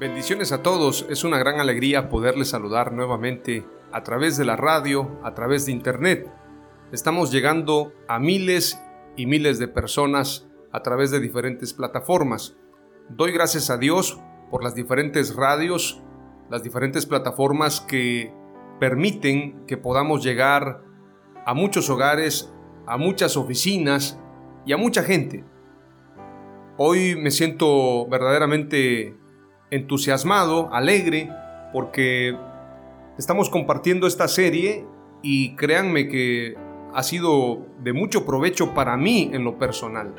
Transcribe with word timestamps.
Bendiciones 0.00 0.50
a 0.52 0.62
todos, 0.62 1.04
es 1.10 1.24
una 1.24 1.36
gran 1.36 1.60
alegría 1.60 2.08
poderles 2.08 2.48
saludar 2.48 2.90
nuevamente 2.90 3.66
a 3.92 4.02
través 4.02 4.38
de 4.38 4.46
la 4.46 4.56
radio, 4.56 5.20
a 5.22 5.34
través 5.34 5.66
de 5.66 5.72
internet. 5.72 6.32
Estamos 6.90 7.30
llegando 7.30 7.92
a 8.08 8.18
miles 8.18 8.82
y 9.18 9.26
miles 9.26 9.58
de 9.58 9.68
personas 9.68 10.48
a 10.72 10.80
través 10.80 11.10
de 11.10 11.20
diferentes 11.20 11.74
plataformas. 11.74 12.56
Doy 13.10 13.30
gracias 13.30 13.68
a 13.68 13.76
Dios 13.76 14.18
por 14.50 14.64
las 14.64 14.74
diferentes 14.74 15.36
radios, 15.36 16.00
las 16.48 16.62
diferentes 16.62 17.04
plataformas 17.04 17.82
que 17.82 18.32
permiten 18.78 19.66
que 19.66 19.76
podamos 19.76 20.24
llegar 20.24 20.82
a 21.44 21.52
muchos 21.52 21.90
hogares, 21.90 22.50
a 22.86 22.96
muchas 22.96 23.36
oficinas 23.36 24.18
y 24.64 24.72
a 24.72 24.78
mucha 24.78 25.02
gente. 25.02 25.44
Hoy 26.78 27.16
me 27.16 27.30
siento 27.30 28.08
verdaderamente 28.08 29.20
entusiasmado, 29.70 30.72
alegre, 30.72 31.30
porque 31.72 32.36
estamos 33.18 33.50
compartiendo 33.50 34.06
esta 34.06 34.28
serie 34.28 34.86
y 35.22 35.54
créanme 35.56 36.08
que 36.08 36.54
ha 36.92 37.02
sido 37.02 37.66
de 37.82 37.92
mucho 37.92 38.26
provecho 38.26 38.74
para 38.74 38.96
mí 38.96 39.30
en 39.32 39.44
lo 39.44 39.58
personal. 39.58 40.14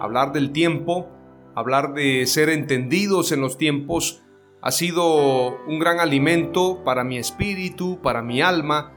Hablar 0.00 0.32
del 0.32 0.50
tiempo, 0.52 1.08
hablar 1.54 1.94
de 1.94 2.26
ser 2.26 2.48
entendidos 2.48 3.32
en 3.32 3.40
los 3.40 3.58
tiempos, 3.58 4.22
ha 4.62 4.70
sido 4.70 5.64
un 5.66 5.78
gran 5.78 6.00
alimento 6.00 6.82
para 6.84 7.04
mi 7.04 7.18
espíritu, 7.18 8.00
para 8.02 8.22
mi 8.22 8.42
alma, 8.42 8.92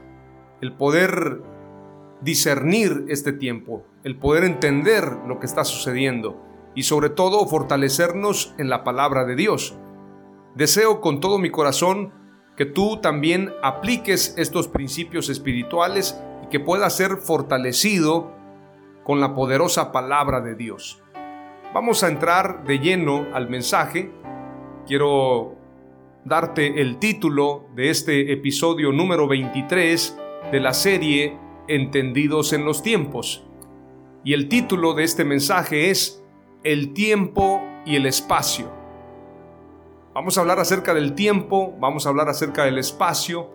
el 0.60 0.72
poder 0.72 1.42
discernir 2.20 3.04
este 3.08 3.32
tiempo, 3.32 3.84
el 4.02 4.18
poder 4.18 4.44
entender 4.44 5.04
lo 5.26 5.38
que 5.38 5.46
está 5.46 5.64
sucediendo 5.64 6.40
y 6.74 6.84
sobre 6.84 7.10
todo 7.10 7.46
fortalecernos 7.46 8.54
en 8.58 8.68
la 8.68 8.84
palabra 8.84 9.24
de 9.24 9.36
Dios. 9.36 9.76
Deseo 10.54 11.00
con 11.00 11.18
todo 11.18 11.38
mi 11.38 11.50
corazón 11.50 12.12
que 12.56 12.64
tú 12.64 13.00
también 13.00 13.52
apliques 13.62 14.34
estos 14.38 14.68
principios 14.68 15.28
espirituales 15.28 16.16
y 16.44 16.48
que 16.48 16.60
puedas 16.60 16.96
ser 16.96 17.16
fortalecido 17.16 18.32
con 19.02 19.20
la 19.20 19.34
poderosa 19.34 19.90
palabra 19.90 20.40
de 20.40 20.54
Dios. 20.54 21.02
Vamos 21.74 22.04
a 22.04 22.08
entrar 22.08 22.62
de 22.64 22.78
lleno 22.78 23.26
al 23.34 23.50
mensaje. 23.50 24.12
Quiero 24.86 25.56
darte 26.24 26.80
el 26.80 26.98
título 27.00 27.66
de 27.74 27.90
este 27.90 28.32
episodio 28.32 28.92
número 28.92 29.26
23 29.26 30.16
de 30.52 30.60
la 30.60 30.72
serie 30.72 31.36
Entendidos 31.66 32.52
en 32.52 32.64
los 32.64 32.80
tiempos. 32.80 33.44
Y 34.22 34.34
el 34.34 34.48
título 34.48 34.94
de 34.94 35.02
este 35.02 35.24
mensaje 35.24 35.90
es 35.90 36.22
El 36.62 36.92
tiempo 36.92 37.60
y 37.84 37.96
el 37.96 38.06
espacio. 38.06 38.83
Vamos 40.14 40.38
a 40.38 40.42
hablar 40.42 40.60
acerca 40.60 40.94
del 40.94 41.16
tiempo, 41.16 41.74
vamos 41.80 42.06
a 42.06 42.08
hablar 42.10 42.28
acerca 42.28 42.64
del 42.64 42.78
espacio, 42.78 43.50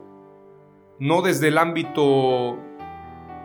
no 1.00 1.22
desde 1.22 1.48
el 1.48 1.58
ámbito 1.58 2.58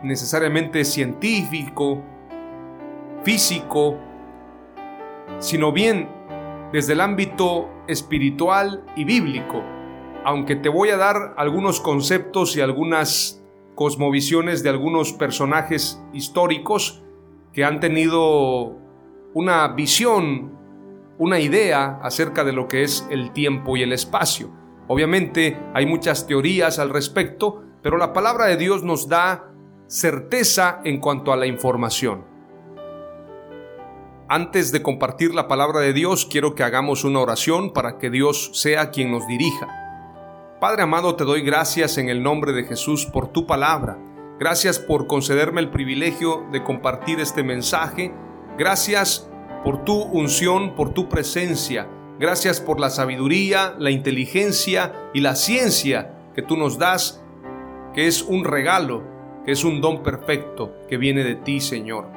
necesariamente 0.03 0.83
científico, 0.83 2.03
físico, 3.23 3.97
sino 5.39 5.71
bien 5.71 6.09
desde 6.73 6.91
el 6.91 6.99
ámbito 6.99 7.69
espiritual 7.87 8.83
y 8.97 9.05
bíblico, 9.05 9.63
aunque 10.25 10.57
te 10.57 10.67
voy 10.67 10.89
a 10.89 10.97
dar 10.97 11.35
algunos 11.37 11.79
conceptos 11.79 12.57
y 12.57 12.61
algunas 12.61 13.41
cosmovisiones 13.75 14.61
de 14.61 14.71
algunos 14.71 15.13
personajes 15.13 16.03
históricos 16.11 17.01
que 17.53 17.63
han 17.63 17.79
tenido 17.79 18.75
una 19.33 19.69
visión 19.69 20.64
una 21.17 21.39
idea 21.39 21.99
acerca 22.01 22.43
de 22.43 22.53
lo 22.53 22.67
que 22.67 22.83
es 22.83 23.07
el 23.09 23.31
tiempo 23.31 23.77
y 23.77 23.83
el 23.83 23.93
espacio. 23.93 24.51
Obviamente 24.87 25.57
hay 25.73 25.85
muchas 25.85 26.27
teorías 26.27 26.79
al 26.79 26.89
respecto, 26.89 27.63
pero 27.81 27.97
la 27.97 28.13
palabra 28.13 28.45
de 28.45 28.57
Dios 28.57 28.83
nos 28.83 29.07
da 29.07 29.51
certeza 29.87 30.81
en 30.83 30.99
cuanto 30.99 31.31
a 31.31 31.37
la 31.37 31.47
información. 31.47 32.25
Antes 34.27 34.71
de 34.71 34.81
compartir 34.81 35.35
la 35.35 35.47
palabra 35.47 35.81
de 35.81 35.93
Dios, 35.93 36.25
quiero 36.25 36.55
que 36.55 36.63
hagamos 36.63 37.03
una 37.03 37.19
oración 37.19 37.71
para 37.73 37.99
que 37.99 38.09
Dios 38.09 38.49
sea 38.53 38.89
quien 38.89 39.11
nos 39.11 39.27
dirija. 39.27 39.67
Padre 40.59 40.81
amado, 40.81 41.15
te 41.15 41.25
doy 41.25 41.41
gracias 41.41 41.99
en 41.99 42.09
el 42.09 42.23
nombre 42.23 42.51
de 42.51 42.63
Jesús 42.63 43.05
por 43.05 43.27
tu 43.27 43.45
palabra. 43.45 43.99
Gracias 44.39 44.79
por 44.79 45.05
concederme 45.05 45.61
el 45.61 45.69
privilegio 45.69 46.43
de 46.51 46.63
compartir 46.63 47.19
este 47.19 47.43
mensaje. 47.43 48.13
Gracias 48.57 49.29
por 49.65 49.83
tu 49.83 49.99
unción, 49.99 50.75
por 50.75 50.93
tu 50.93 51.09
presencia. 51.09 51.89
Gracias 52.19 52.61
por 52.61 52.79
la 52.79 52.91
sabiduría, 52.91 53.75
la 53.79 53.89
inteligencia 53.89 55.09
y 55.11 55.21
la 55.21 55.33
ciencia 55.33 56.15
que 56.35 56.43
tú 56.43 56.55
nos 56.55 56.77
das, 56.77 57.25
que 57.95 58.05
es 58.05 58.21
un 58.21 58.45
regalo, 58.45 59.01
que 59.43 59.51
es 59.51 59.63
un 59.63 59.81
don 59.81 60.03
perfecto 60.03 60.75
que 60.87 60.97
viene 60.97 61.23
de 61.23 61.33
ti, 61.33 61.61
Señor. 61.61 62.07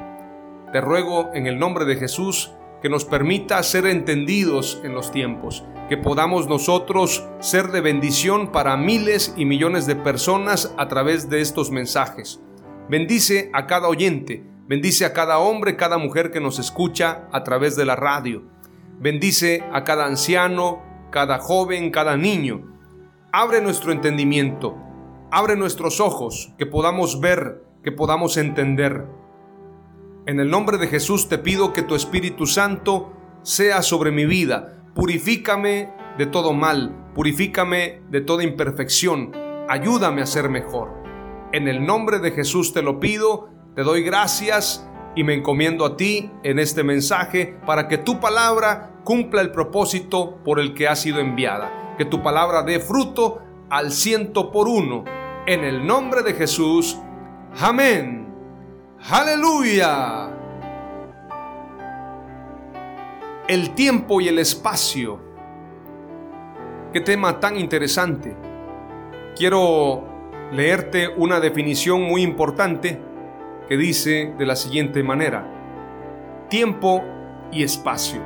Te 0.73 0.83
ruego 0.83 1.31
en 1.33 1.47
el 1.47 1.59
nombre 1.59 1.87
de 1.87 1.97
Jesús 1.97 2.53
que 2.83 2.91
nos 2.91 3.07
permita 3.07 3.63
ser 3.63 3.87
entendidos 3.87 4.83
en 4.85 4.95
los 4.95 5.11
tiempos, 5.11 5.65
que 5.89 5.97
podamos 5.97 6.49
nosotros 6.49 7.27
ser 7.41 7.69
de 7.69 7.81
bendición 7.81 8.53
para 8.53 8.77
miles 8.77 9.33
y 9.39 9.47
millones 9.47 9.87
de 9.87 9.97
personas 9.97 10.75
a 10.77 10.87
través 10.89 11.31
de 11.31 11.41
estos 11.41 11.71
mensajes. 11.71 12.43
Bendice 12.91 13.51
a 13.55 13.67
cada 13.67 13.89
oyente, 13.89 14.45
Bendice 14.69 15.07
a 15.07 15.15
cada 15.15 15.39
hombre, 15.39 15.77
cada 15.77 15.97
mujer 15.97 16.31
que 16.31 16.41
nos 16.41 16.59
escucha 16.59 17.27
a 17.33 17.43
través 17.43 17.75
de 17.75 17.87
la 17.87 17.97
radio. 17.97 18.43
Bendice 19.01 19.65
a 19.73 19.83
cada 19.83 20.05
anciano, 20.05 20.83
cada 21.11 21.39
joven, 21.39 21.91
cada 21.91 22.19
niño. 22.19 22.77
Abre 23.33 23.63
nuestro 23.63 23.93
entendimiento, 23.93 24.77
abre 25.31 25.57
nuestros 25.57 26.01
ojos, 26.01 26.53
que 26.59 26.67
podamos 26.67 27.19
ver, 27.19 27.65
que 27.83 27.93
podamos 27.93 28.37
entender. 28.37 29.07
En 30.27 30.39
el 30.39 30.51
nombre 30.51 30.77
de 30.77 30.89
Jesús 30.89 31.31
te 31.31 31.39
pido 31.39 31.73
que 31.73 31.83
tu 31.83 31.95
Espíritu 31.95 32.45
Santo 32.45 33.15
sea 33.41 33.81
sobre 33.81 34.11
mi 34.11 34.27
vida. 34.27 34.83
Purifícame 34.95 35.95
de 36.19 36.27
todo 36.27 36.53
mal, 36.53 37.11
purifícame 37.15 38.03
de 38.11 38.21
toda 38.21 38.45
imperfección. 38.45 39.33
Ayúdame 39.67 40.21
a 40.21 40.27
ser 40.27 40.51
mejor. 40.51 40.91
En 41.53 41.69
el 41.69 41.87
nombre 41.87 42.19
de 42.19 42.33
Jesús 42.33 42.75
te 42.75 42.83
lo 42.83 43.01
pido 43.01 43.57
te 43.79 43.85
doy 43.85 44.03
gracias 44.03 44.85
y 45.15 45.23
me 45.23 45.35
encomiendo 45.35 45.85
a 45.85 45.97
ti 45.97 46.33
en 46.43 46.59
este 46.59 46.83
mensaje 46.83 47.61
para 47.65 47.87
que 47.87 47.97
tu 47.97 48.19
palabra 48.19 48.91
cumpla 49.05 49.41
el 49.41 49.53
propósito 49.53 50.39
por 50.45 50.59
el 50.59 50.75
que 50.75 50.89
ha 50.89 50.97
sido 50.97 51.21
enviada. 51.21 51.95
Que 51.97 52.05
tu 52.05 52.21
palabra 52.21 52.65
dé 52.65 52.81
fruto 52.81 53.41
al 53.71 53.93
ciento 53.93 54.51
por 54.51 54.67
uno. 54.67 55.05
En 55.47 55.63
el 55.63 55.87
nombre 55.87 56.25
de 56.25 56.33
Jesús. 56.33 56.99
Amén. 57.61 58.27
Aleluya. 59.09 60.29
El 63.47 63.77
tiempo 63.77 64.21
y 64.21 64.27
el 64.27 64.41
espacio. 64.41 65.21
Qué 66.93 67.01
tema 67.01 67.39
tan 67.39 67.57
interesante. 67.57 68.37
Quiero 69.37 70.03
leerte 70.51 71.07
una 71.17 71.39
definición 71.39 72.03
muy 72.03 72.23
importante 72.23 73.07
que 73.69 73.77
dice 73.77 74.35
de 74.39 74.47
la 74.47 74.57
siguiente 74.57 75.03
manera. 75.03 75.47
Tiempo 76.49 77.05
y 77.53 77.63
espacio. 77.63 78.21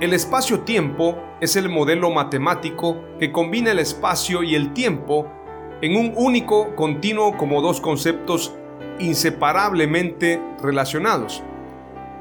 El 0.00 0.12
espacio-tiempo 0.12 1.18
es 1.40 1.56
el 1.56 1.68
modelo 1.68 2.10
matemático 2.10 2.98
que 3.18 3.32
combina 3.32 3.70
el 3.70 3.78
espacio 3.78 4.42
y 4.42 4.54
el 4.54 4.72
tiempo 4.72 5.30
en 5.82 5.96
un 5.96 6.12
único 6.16 6.74
continuo 6.74 7.36
como 7.36 7.60
dos 7.60 7.80
conceptos 7.80 8.54
inseparablemente 8.98 10.40
relacionados. 10.62 11.42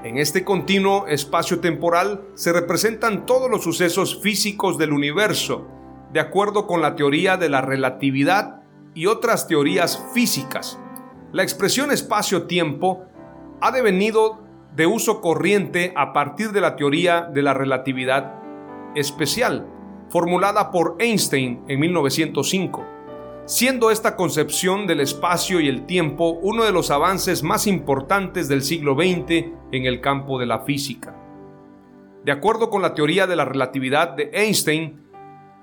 En 0.04 0.18
este 0.18 0.44
continuo 0.44 1.08
espacio-temporal 1.08 2.26
se 2.36 2.54
representan 2.54 3.26
todos 3.26 3.50
los 3.50 3.64
sucesos 3.64 4.22
físicos 4.22 4.78
del 4.78 4.94
universo, 4.94 5.68
de 6.14 6.20
acuerdo 6.20 6.68
con 6.68 6.82
la 6.82 6.96
teoría 6.96 7.38
de 7.38 7.50
la 7.50 7.62
relatividad 7.62 8.62
y 8.94 9.08
otras 9.08 9.48
teorías 9.48 10.02
físicas. 10.14 10.80
La 11.31 11.44
expresión 11.44 11.92
espacio-tiempo 11.92 13.06
ha 13.62 13.72
devenido 13.72 14.39
de 14.75 14.88
uso 14.88 15.22
corriente 15.22 15.94
a 15.95 16.13
partir 16.13 16.51
de 16.51 16.62
la 16.62 16.75
teoría 16.75 17.22
de 17.22 17.42
la 17.42 17.54
relatividad 17.54 18.42
especial, 18.95 19.68
formulada 20.10 20.72
por 20.72 20.95
Einstein 21.00 21.63
en 21.68 21.80
1905 21.80 22.95
siendo 23.45 23.92
esta 23.92 24.16
concepción 24.16 24.88
del 24.88 25.01
espacio 25.01 25.60
y 25.60 25.68
el 25.68 25.86
tiempo 25.86 26.31
uno 26.42 26.63
de 26.63 26.72
los 26.72 26.89
avances 26.89 27.44
más 27.44 27.68
importantes 27.68 28.48
del 28.48 28.63
siglo 28.63 28.95
XX 28.95 29.51
en 29.72 29.86
el 29.86 30.01
campo 30.01 30.39
de 30.39 30.48
la 30.48 30.62
física. 30.62 31.16
De 32.24 32.31
acuerdo 32.31 32.72
con 32.72 32.81
la 32.81 32.95
teoría 32.95 33.27
de 33.27 33.36
la 33.36 33.45
relatividad 33.45 34.10
de 34.10 34.31
Einstein, 34.33 35.04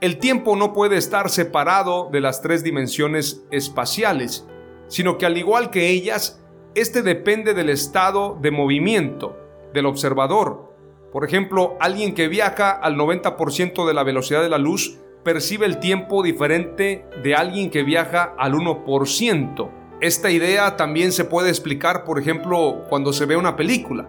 el 0.00 0.18
tiempo 0.18 0.54
no 0.54 0.72
puede 0.72 0.96
estar 0.96 1.28
separado 1.28 2.08
de 2.12 2.20
las 2.20 2.40
tres 2.40 2.62
dimensiones 2.62 3.44
espaciales, 3.50 4.46
sino 4.92 5.16
que 5.16 5.24
al 5.24 5.38
igual 5.38 5.70
que 5.70 5.88
ellas, 5.88 6.44
este 6.74 7.00
depende 7.00 7.54
del 7.54 7.70
estado 7.70 8.36
de 8.42 8.50
movimiento 8.50 9.34
del 9.72 9.86
observador. 9.86 10.74
Por 11.10 11.24
ejemplo, 11.24 11.78
alguien 11.80 12.14
que 12.14 12.28
viaja 12.28 12.70
al 12.72 12.96
90% 12.96 13.86
de 13.86 13.94
la 13.94 14.02
velocidad 14.02 14.42
de 14.42 14.50
la 14.50 14.58
luz 14.58 14.98
percibe 15.24 15.64
el 15.64 15.80
tiempo 15.80 16.22
diferente 16.22 17.06
de 17.22 17.34
alguien 17.34 17.70
que 17.70 17.84
viaja 17.84 18.34
al 18.36 18.52
1%. 18.52 19.70
Esta 20.02 20.30
idea 20.30 20.76
también 20.76 21.12
se 21.12 21.24
puede 21.24 21.48
explicar, 21.48 22.04
por 22.04 22.18
ejemplo, 22.18 22.84
cuando 22.90 23.14
se 23.14 23.24
ve 23.24 23.34
una 23.34 23.56
película. 23.56 24.06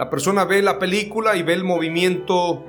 La 0.00 0.10
persona 0.10 0.44
ve 0.44 0.62
la 0.62 0.80
película 0.80 1.36
y 1.36 1.44
ve 1.44 1.52
el 1.52 1.62
movimiento 1.62 2.64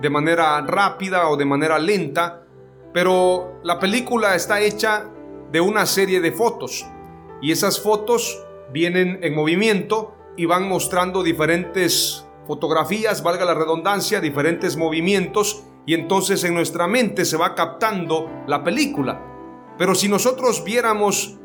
de 0.00 0.10
manera 0.10 0.60
rápida 0.62 1.28
o 1.28 1.36
de 1.36 1.44
manera 1.44 1.78
lenta, 1.78 2.42
pero 2.92 3.60
la 3.62 3.78
película 3.78 4.34
está 4.34 4.60
hecha 4.60 5.11
de 5.52 5.60
una 5.60 5.86
serie 5.86 6.20
de 6.20 6.32
fotos 6.32 6.86
y 7.42 7.52
esas 7.52 7.80
fotos 7.80 8.42
vienen 8.72 9.18
en 9.22 9.34
movimiento 9.34 10.14
y 10.36 10.46
van 10.46 10.66
mostrando 10.66 11.22
diferentes 11.22 12.26
fotografías, 12.46 13.22
valga 13.22 13.44
la 13.44 13.54
redundancia, 13.54 14.20
diferentes 14.20 14.76
movimientos 14.76 15.62
y 15.84 15.94
entonces 15.94 16.42
en 16.44 16.54
nuestra 16.54 16.86
mente 16.86 17.24
se 17.24 17.36
va 17.36 17.54
captando 17.54 18.30
la 18.46 18.64
película. 18.64 19.20
Pero 19.76 19.94
si 19.94 20.08
nosotros 20.08 20.64
viéramos 20.64 21.38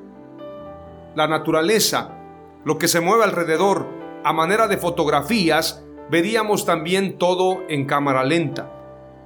la 1.16 1.28
naturaleza, 1.28 2.18
lo 2.64 2.78
que 2.78 2.88
se 2.88 3.02
mueve 3.02 3.26
alrededor, 3.26 3.88
a 4.24 4.34
manera 4.34 4.68
de 4.68 4.78
fotografías, 4.78 5.84
veríamos 6.10 6.66
también 6.66 7.18
todo 7.18 7.64
en 7.68 7.86
cámara 7.86 8.24
lenta. 8.24 8.72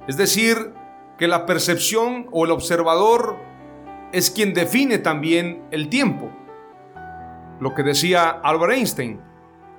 Es 0.08 0.16
decir, 0.16 0.72
que 1.18 1.28
la 1.28 1.46
percepción 1.46 2.28
o 2.32 2.44
el 2.44 2.50
observador 2.50 3.36
es 4.12 4.30
quien 4.30 4.54
define 4.54 4.98
también 4.98 5.64
el 5.70 5.88
tiempo. 5.88 6.30
Lo 7.60 7.74
que 7.74 7.82
decía 7.82 8.28
Albert 8.28 8.74
Einstein, 8.74 9.20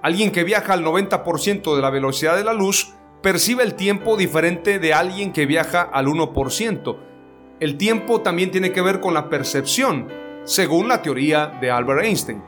alguien 0.01 0.31
que 0.31 0.43
viaja 0.43 0.73
al 0.73 0.83
90% 0.83 1.75
de 1.75 1.81
la 1.81 1.89
velocidad 1.89 2.35
de 2.35 2.43
la 2.43 2.53
luz 2.53 2.93
percibe 3.21 3.63
el 3.63 3.75
tiempo 3.75 4.17
diferente 4.17 4.79
de 4.79 4.93
alguien 4.93 5.31
que 5.31 5.45
viaja 5.45 5.81
al 5.81 6.07
1%. 6.07 6.97
El 7.59 7.77
tiempo 7.77 8.21
también 8.21 8.51
tiene 8.51 8.71
que 8.71 8.81
ver 8.81 8.99
con 8.99 9.13
la 9.13 9.29
percepción, 9.29 10.09
según 10.43 10.87
la 10.87 11.01
teoría 11.01 11.47
de 11.61 11.71
Albert 11.71 12.03
Einstein. 12.03 12.43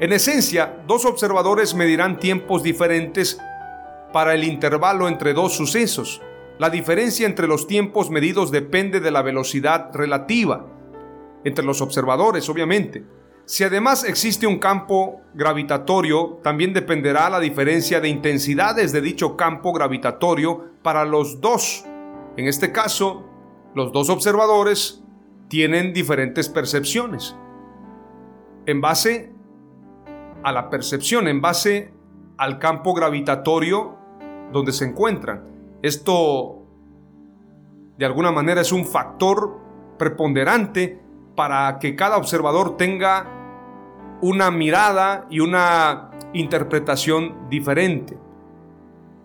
En 0.00 0.12
esencia, 0.12 0.82
dos 0.86 1.04
observadores 1.04 1.74
medirán 1.74 2.18
tiempos 2.18 2.62
diferentes 2.62 3.38
para 4.12 4.34
el 4.34 4.44
intervalo 4.44 5.06
entre 5.08 5.34
dos 5.34 5.54
sucesos. 5.54 6.22
La 6.58 6.70
diferencia 6.70 7.26
entre 7.26 7.46
los 7.46 7.66
tiempos 7.66 8.10
medidos 8.10 8.50
depende 8.50 9.00
de 9.00 9.10
la 9.10 9.22
velocidad 9.22 9.90
relativa, 9.92 10.66
entre 11.44 11.64
los 11.64 11.80
observadores, 11.80 12.48
obviamente. 12.48 13.04
Si 13.44 13.64
además 13.64 14.04
existe 14.04 14.46
un 14.46 14.58
campo 14.58 15.22
gravitatorio, 15.34 16.38
también 16.42 16.72
dependerá 16.72 17.28
la 17.28 17.40
diferencia 17.40 18.00
de 18.00 18.08
intensidades 18.08 18.92
de 18.92 19.00
dicho 19.00 19.36
campo 19.36 19.72
gravitatorio 19.72 20.66
para 20.82 21.04
los 21.04 21.40
dos. 21.40 21.84
En 22.36 22.46
este 22.46 22.70
caso, 22.70 23.24
los 23.74 23.92
dos 23.92 24.08
observadores 24.08 25.02
tienen 25.48 25.92
diferentes 25.92 26.48
percepciones. 26.48 27.34
En 28.66 28.80
base 28.80 29.32
a 30.42 30.52
la 30.52 30.70
percepción, 30.70 31.26
en 31.26 31.40
base 31.40 31.92
al 32.36 32.58
campo 32.58 32.94
gravitatorio 32.94 33.96
donde 34.52 34.72
se 34.72 34.84
encuentran. 34.84 35.44
Esto, 35.82 36.66
de 37.98 38.06
alguna 38.06 38.30
manera, 38.30 38.60
es 38.60 38.72
un 38.72 38.86
factor 38.86 39.58
preponderante 39.98 41.00
para 41.40 41.78
que 41.78 41.96
cada 41.96 42.18
observador 42.18 42.76
tenga 42.76 43.24
una 44.20 44.50
mirada 44.50 45.26
y 45.30 45.40
una 45.40 46.10
interpretación 46.34 47.48
diferente. 47.48 48.18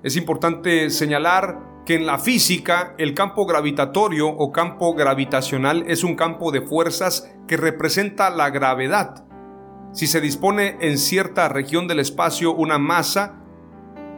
Es 0.01 0.15
importante 0.15 0.89
señalar 0.91 1.83
que 1.85 1.95
en 1.95 2.05
la 2.05 2.17
física 2.17 2.95
el 2.97 3.13
campo 3.13 3.45
gravitatorio 3.45 4.29
o 4.29 4.53
campo 4.53 4.93
gravitacional 4.93 5.83
es 5.89 6.05
un 6.05 6.15
campo 6.15 6.53
de 6.53 6.61
fuerzas 6.61 7.35
que 7.49 7.57
representa 7.57 8.29
la 8.29 8.49
gravedad. 8.49 9.25
Si 9.91 10.07
se 10.07 10.21
dispone 10.21 10.77
en 10.79 10.97
cierta 10.97 11.49
región 11.49 11.85
del 11.85 11.99
espacio 11.99 12.53
una 12.53 12.77
masa, 12.77 13.41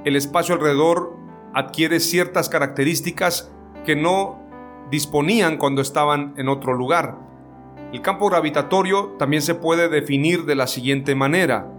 el 0.05 0.15
espacio 0.15 0.53
alrededor 0.53 1.17
adquiere 1.55 1.99
ciertas 1.99 2.47
características 2.47 3.51
que 3.87 3.95
no 3.95 4.37
disponían 4.91 5.57
cuando 5.57 5.81
estaban 5.81 6.35
en 6.37 6.47
otro 6.47 6.73
lugar. 6.73 7.25
El 7.93 8.01
campo 8.01 8.29
gravitatorio 8.29 9.15
también 9.17 9.41
se 9.41 9.55
puede 9.55 9.87
definir 9.87 10.43
de 10.43 10.55
la 10.55 10.67
siguiente 10.67 11.15
manera. 11.15 11.71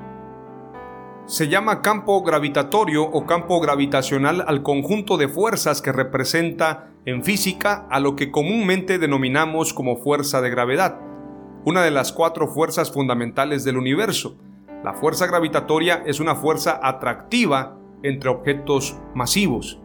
Se 1.27 1.49
llama 1.49 1.83
campo 1.83 2.23
gravitatorio 2.23 3.03
o 3.03 3.27
campo 3.27 3.61
gravitacional 3.61 4.43
al 4.47 4.63
conjunto 4.63 5.19
de 5.19 5.29
fuerzas 5.29 5.83
que 5.83 5.93
representa 5.93 6.89
en 7.05 7.23
física 7.23 7.87
a 7.91 8.01
lo 8.01 8.17
que 8.17 8.31
comúnmente 8.31 8.99
denominamos 8.99 9.75
como 9.75 9.99
fuerza 9.99 10.41
de 10.41 10.49
gravedad, 10.49 10.99
una 11.67 11.83
de 11.83 11.91
las 11.91 12.15
cuatro 12.15 12.49
fuerzas 12.49 12.91
fundamentales 12.91 13.65
del 13.65 13.77
universo. 13.77 14.39
La 14.83 14.95
fuerza 14.95 15.27
gravitatoria 15.27 16.03
es 16.07 16.21
una 16.21 16.37
fuerza 16.37 16.81
atractiva 16.83 17.77
entre 18.03 18.31
objetos 18.31 18.97
masivos. 19.15 19.79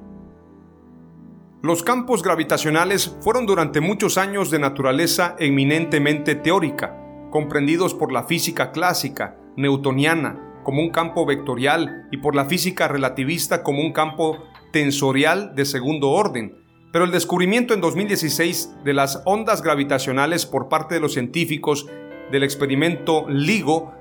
Los 1.65 1.81
campos 1.81 2.23
gravitacionales 2.23 3.15
fueron 3.21 3.45
durante 3.45 3.79
muchos 3.79 4.17
años 4.17 4.51
de 4.51 4.59
naturaleza 4.59 5.37
eminentemente 5.39 6.35
teórica, 6.35 6.93
comprendidos 7.31 7.93
por 7.93 8.11
la 8.11 8.23
física 8.23 8.73
clásica, 8.73 9.37
newtoniana, 9.55 10.59
como 10.65 10.81
un 10.81 10.89
campo 10.89 11.25
vectorial 11.25 12.09
y 12.11 12.17
por 12.17 12.35
la 12.35 12.43
física 12.43 12.89
relativista 12.89 13.63
como 13.63 13.79
un 13.79 13.93
campo 13.93 14.43
tensorial 14.73 15.55
de 15.55 15.63
segundo 15.63 16.09
orden. 16.09 16.57
Pero 16.91 17.05
el 17.05 17.11
descubrimiento 17.11 17.73
en 17.73 17.79
2016 17.79 18.83
de 18.83 18.93
las 18.93 19.21
ondas 19.23 19.61
gravitacionales 19.61 20.45
por 20.45 20.67
parte 20.67 20.95
de 20.95 20.99
los 20.99 21.13
científicos 21.13 21.87
del 22.29 22.43
experimento 22.43 23.25
LIGO 23.29 23.93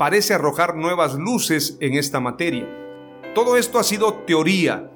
parece 0.00 0.34
arrojar 0.34 0.74
nuevas 0.74 1.14
luces 1.14 1.78
en 1.80 1.94
esta 1.94 2.18
materia. 2.18 2.66
Todo 3.36 3.56
esto 3.56 3.78
ha 3.78 3.84
sido 3.84 4.14
teoría, 4.26 4.90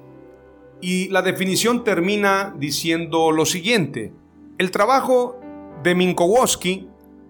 y 0.81 1.09
la 1.09 1.21
definición 1.21 1.83
termina 1.83 2.55
diciendo 2.57 3.31
lo 3.31 3.45
siguiente. 3.45 4.13
El 4.57 4.71
trabajo 4.71 5.39
de 5.83 5.95
Minkowski 5.95 6.87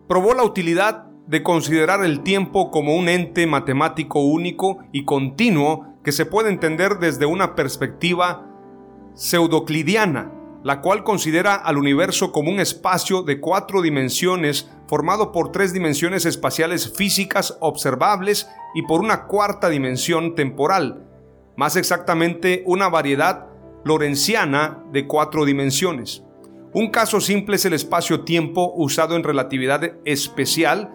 probó 0.08 0.34
la 0.34 0.44
utilidad 0.44 1.06
de 1.27 1.44
considerar 1.44 2.03
el 2.03 2.22
tiempo 2.22 2.72
como 2.72 2.96
un 2.96 3.08
ente 3.08 3.46
matemático 3.46 4.20
único 4.22 4.79
y 4.91 5.06
continuo 5.06 5.94
que 6.03 6.12
se 6.12 6.25
puede 6.25 6.50
entender 6.50 6.98
desde 6.98 7.27
una 7.27 7.53
perspectiva 7.53 8.48
pseudoclidiana, 9.13 10.32
la 10.63 10.82
cual 10.82 11.03
considera 11.03 11.53
al 11.53 11.77
universo 11.77 12.32
como 12.32 12.50
un 12.50 12.60
espacio 12.60 13.22
de 13.22 13.39
cuatro 13.39 13.82
dimensiones 13.82 14.72
formado 14.88 15.32
por 15.32 15.51
tres 15.51 15.72
dimensiones 15.72 16.25
espaciales 16.25 16.91
físicas 16.96 17.58
observables 17.60 18.50
y 18.74 18.82
por 18.84 19.01
una 19.01 19.27
cuarta 19.27 19.70
dimensión 19.70 20.34
temporal, 20.34 21.09
más 21.60 21.75
exactamente 21.75 22.63
una 22.66 22.88
variedad 22.88 23.48
lorenciana 23.84 24.82
de 24.94 25.06
cuatro 25.06 25.44
dimensiones. 25.44 26.24
Un 26.74 26.89
caso 26.89 27.20
simple 27.20 27.58
es 27.58 27.66
el 27.66 27.74
espacio-tiempo 27.74 28.72
usado 28.78 29.18
en 29.18 29.25
relatividad 29.25 29.82
especial, 30.06 30.89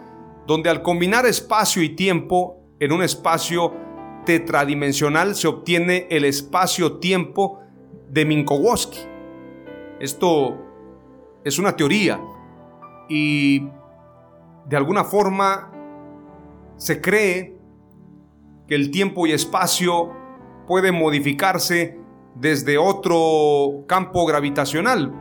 donde 0.47 0.71
al 0.71 0.80
combinar 0.80 1.26
espacio 1.26 1.83
y 1.83 1.90
tiempo 1.90 2.62
en 2.80 2.92
un 2.92 3.02
espacio 3.02 3.75
tetradimensional 4.25 5.35
se 5.35 5.49
obtiene 5.49 6.06
el 6.09 6.25
espacio-tiempo 6.25 7.61
de 8.09 8.25
Minkowski. 8.25 9.00
Esto 10.00 10.56
es 11.44 11.59
una 11.59 11.76
teoría 11.76 12.23
y 13.11 13.68
de 14.66 14.76
alguna 14.78 15.04
forma 15.04 15.71
se 16.78 17.02
cree 17.02 17.54
que 18.66 18.75
el 18.75 18.90
tiempo 18.90 19.26
y 19.26 19.33
espacio 19.33 20.24
pueden 20.66 20.94
modificarse 20.94 21.99
desde 22.35 22.78
otro 22.78 23.85
campo 23.87 24.26
gravitacional. 24.26 25.12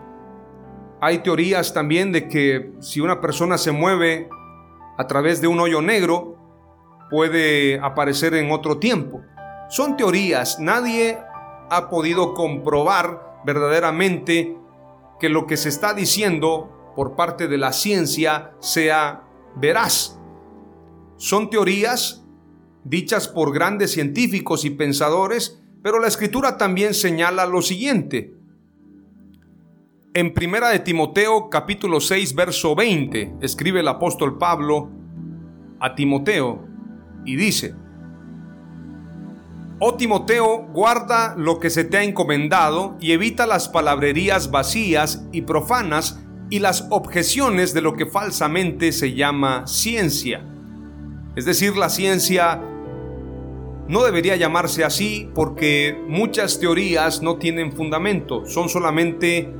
Hay 1.01 1.19
teorías 1.19 1.73
también 1.73 2.11
de 2.11 2.27
que 2.27 2.73
si 2.79 3.01
una 3.01 3.19
persona 3.21 3.57
se 3.57 3.71
mueve 3.71 4.29
a 4.97 5.07
través 5.07 5.41
de 5.41 5.47
un 5.47 5.59
hoyo 5.59 5.81
negro, 5.81 6.37
puede 7.09 7.79
aparecer 7.79 8.33
en 8.35 8.51
otro 8.51 8.77
tiempo. 8.77 9.21
Son 9.69 9.97
teorías, 9.97 10.59
nadie 10.59 11.19
ha 11.69 11.89
podido 11.89 12.33
comprobar 12.33 13.41
verdaderamente 13.45 14.57
que 15.19 15.29
lo 15.29 15.45
que 15.45 15.57
se 15.57 15.69
está 15.69 15.93
diciendo 15.93 16.93
por 16.95 17.15
parte 17.15 17.47
de 17.47 17.57
la 17.57 17.73
ciencia 17.73 18.53
sea 18.59 19.23
veraz. 19.55 20.19
Son 21.17 21.49
teorías 21.49 22.22
dichas 22.83 23.27
por 23.27 23.53
grandes 23.53 23.91
científicos 23.91 24.65
y 24.65 24.71
pensadores, 24.71 25.59
pero 25.81 25.99
la 25.99 26.07
escritura 26.07 26.57
también 26.57 26.93
señala 26.93 27.45
lo 27.45 27.61
siguiente. 27.61 28.33
En 30.13 30.33
Primera 30.33 30.69
de 30.69 30.79
Timoteo 30.79 31.49
capítulo 31.49 31.99
6 31.99 32.35
verso 32.35 32.75
20 32.75 33.37
escribe 33.41 33.79
el 33.79 33.87
apóstol 33.87 34.37
Pablo 34.37 34.91
a 35.79 35.95
Timoteo 35.95 36.67
y 37.25 37.35
dice, 37.35 37.75
Oh 39.79 39.95
Timoteo, 39.95 40.67
guarda 40.71 41.35
lo 41.35 41.59
que 41.59 41.69
se 41.69 41.83
te 41.83 41.97
ha 41.97 42.03
encomendado 42.03 42.95
y 43.01 43.11
evita 43.11 43.45
las 43.47 43.67
palabrerías 43.67 44.51
vacías 44.51 45.25
y 45.31 45.41
profanas 45.41 46.19
y 46.49 46.59
las 46.59 46.87
objeciones 46.91 47.73
de 47.73 47.81
lo 47.81 47.95
que 47.95 48.05
falsamente 48.05 48.91
se 48.91 49.13
llama 49.13 49.65
ciencia. 49.67 50.45
Es 51.35 51.45
decir, 51.45 51.75
la 51.75 51.89
ciencia 51.89 52.61
no 53.93 54.03
debería 54.03 54.35
llamarse 54.35 54.83
así 54.83 55.29
porque 55.35 55.95
muchas 56.07 56.59
teorías 56.59 57.21
no 57.21 57.37
tienen 57.37 57.71
fundamento, 57.71 58.43
son 58.47 58.67
solamente 58.67 59.53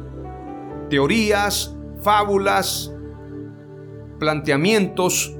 teorías, 0.90 1.78
fábulas, 2.02 2.92
planteamientos 4.18 5.38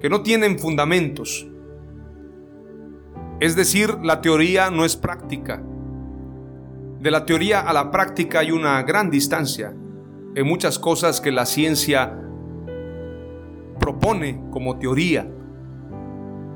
que 0.00 0.08
no 0.08 0.22
tienen 0.22 0.60
fundamentos. 0.60 1.44
Es 3.40 3.56
decir, 3.56 3.98
la 4.04 4.20
teoría 4.20 4.70
no 4.70 4.84
es 4.84 4.94
práctica. 4.94 5.60
De 7.00 7.10
la 7.10 7.26
teoría 7.26 7.62
a 7.62 7.72
la 7.72 7.90
práctica 7.90 8.38
hay 8.38 8.52
una 8.52 8.80
gran 8.84 9.10
distancia 9.10 9.74
en 10.36 10.46
muchas 10.46 10.78
cosas 10.78 11.20
que 11.20 11.32
la 11.32 11.46
ciencia 11.46 12.16
propone 13.80 14.40
como 14.52 14.78
teoría. 14.78 15.28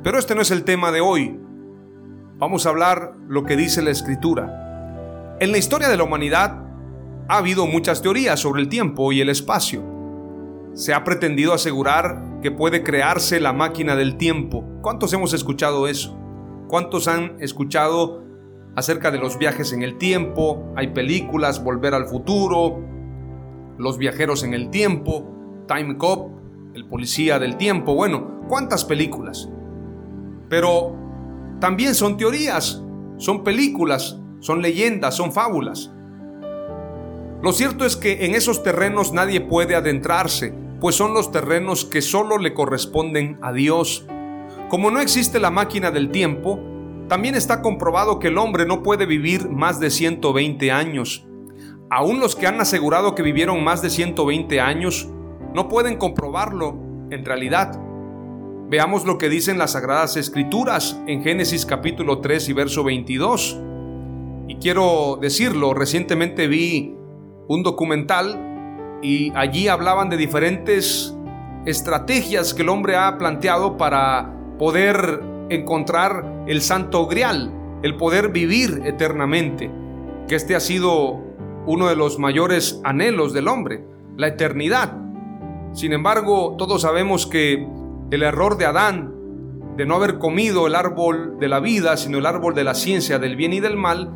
Pero 0.04 0.20
este 0.20 0.36
no 0.36 0.42
es 0.42 0.52
el 0.52 0.62
tema 0.62 0.92
de 0.92 1.00
hoy. 1.00 1.47
Vamos 2.38 2.66
a 2.66 2.68
hablar 2.68 3.16
lo 3.26 3.42
que 3.42 3.56
dice 3.56 3.82
la 3.82 3.90
escritura. 3.90 5.36
En 5.40 5.50
la 5.50 5.58
historia 5.58 5.88
de 5.88 5.96
la 5.96 6.04
humanidad 6.04 6.62
ha 7.28 7.38
habido 7.38 7.66
muchas 7.66 8.00
teorías 8.00 8.38
sobre 8.38 8.62
el 8.62 8.68
tiempo 8.68 9.10
y 9.10 9.20
el 9.20 9.28
espacio. 9.28 9.82
Se 10.72 10.94
ha 10.94 11.02
pretendido 11.02 11.52
asegurar 11.52 12.38
que 12.40 12.52
puede 12.52 12.84
crearse 12.84 13.40
la 13.40 13.52
máquina 13.52 13.96
del 13.96 14.16
tiempo. 14.18 14.64
¿Cuántos 14.82 15.12
hemos 15.12 15.34
escuchado 15.34 15.88
eso? 15.88 16.16
¿Cuántos 16.68 17.08
han 17.08 17.42
escuchado 17.42 18.22
acerca 18.76 19.10
de 19.10 19.18
los 19.18 19.36
viajes 19.36 19.72
en 19.72 19.82
el 19.82 19.98
tiempo? 19.98 20.72
Hay 20.76 20.92
películas, 20.92 21.64
Volver 21.64 21.92
al 21.92 22.06
futuro, 22.06 22.78
Los 23.78 23.98
viajeros 23.98 24.44
en 24.44 24.54
el 24.54 24.70
tiempo, 24.70 25.64
Time 25.66 25.96
Cop, 25.96 26.30
El 26.74 26.86
policía 26.86 27.40
del 27.40 27.56
tiempo. 27.56 27.96
Bueno, 27.96 28.42
¿cuántas 28.46 28.84
películas? 28.84 29.48
Pero 30.48 30.97
también 31.60 31.94
son 31.94 32.16
teorías, 32.16 32.82
son 33.16 33.42
películas, 33.44 34.18
son 34.40 34.62
leyendas, 34.62 35.16
son 35.16 35.32
fábulas. 35.32 35.90
Lo 37.42 37.52
cierto 37.52 37.84
es 37.84 37.96
que 37.96 38.26
en 38.26 38.34
esos 38.34 38.62
terrenos 38.62 39.12
nadie 39.12 39.40
puede 39.40 39.74
adentrarse, 39.74 40.54
pues 40.80 40.94
son 40.94 41.14
los 41.14 41.32
terrenos 41.32 41.84
que 41.84 42.02
solo 42.02 42.38
le 42.38 42.54
corresponden 42.54 43.38
a 43.42 43.52
Dios. 43.52 44.06
Como 44.68 44.90
no 44.90 45.00
existe 45.00 45.40
la 45.40 45.50
máquina 45.50 45.90
del 45.90 46.10
tiempo, 46.10 46.60
también 47.08 47.34
está 47.34 47.62
comprobado 47.62 48.18
que 48.18 48.28
el 48.28 48.38
hombre 48.38 48.66
no 48.66 48.82
puede 48.82 49.06
vivir 49.06 49.48
más 49.48 49.80
de 49.80 49.90
120 49.90 50.70
años. 50.70 51.26
Aún 51.90 52.20
los 52.20 52.36
que 52.36 52.46
han 52.46 52.60
asegurado 52.60 53.14
que 53.14 53.22
vivieron 53.22 53.64
más 53.64 53.82
de 53.82 53.90
120 53.90 54.60
años 54.60 55.08
no 55.54 55.68
pueden 55.68 55.96
comprobarlo 55.96 56.76
en 57.10 57.24
realidad. 57.24 57.80
Veamos 58.70 59.06
lo 59.06 59.16
que 59.16 59.30
dicen 59.30 59.56
las 59.56 59.72
Sagradas 59.72 60.18
Escrituras 60.18 61.00
en 61.06 61.22
Génesis 61.22 61.64
capítulo 61.64 62.18
3 62.18 62.50
y 62.50 62.52
verso 62.52 62.84
22. 62.84 63.58
Y 64.46 64.56
quiero 64.56 65.18
decirlo, 65.18 65.72
recientemente 65.72 66.48
vi 66.48 66.94
un 67.48 67.62
documental 67.62 68.98
y 69.02 69.32
allí 69.34 69.68
hablaban 69.68 70.10
de 70.10 70.18
diferentes 70.18 71.16
estrategias 71.64 72.52
que 72.52 72.60
el 72.60 72.68
hombre 72.68 72.96
ha 72.96 73.16
planteado 73.16 73.78
para 73.78 74.34
poder 74.58 75.22
encontrar 75.48 76.44
el 76.46 76.60
santo 76.60 77.06
grial, 77.06 77.50
el 77.82 77.96
poder 77.96 78.28
vivir 78.28 78.82
eternamente, 78.84 79.70
que 80.28 80.34
este 80.34 80.54
ha 80.54 80.60
sido 80.60 81.22
uno 81.64 81.88
de 81.88 81.96
los 81.96 82.18
mayores 82.18 82.82
anhelos 82.84 83.32
del 83.32 83.48
hombre, 83.48 83.82
la 84.18 84.26
eternidad. 84.26 84.94
Sin 85.72 85.94
embargo, 85.94 86.54
todos 86.58 86.82
sabemos 86.82 87.26
que 87.26 87.77
el 88.10 88.22
error 88.22 88.56
de 88.56 88.66
Adán 88.66 89.14
de 89.76 89.86
no 89.86 89.94
haber 89.94 90.18
comido 90.18 90.66
el 90.66 90.74
árbol 90.74 91.36
de 91.38 91.48
la 91.48 91.60
vida, 91.60 91.96
sino 91.96 92.18
el 92.18 92.26
árbol 92.26 92.54
de 92.54 92.64
la 92.64 92.74
ciencia 92.74 93.18
del 93.18 93.36
bien 93.36 93.52
y 93.52 93.60
del 93.60 93.76
mal, 93.76 94.12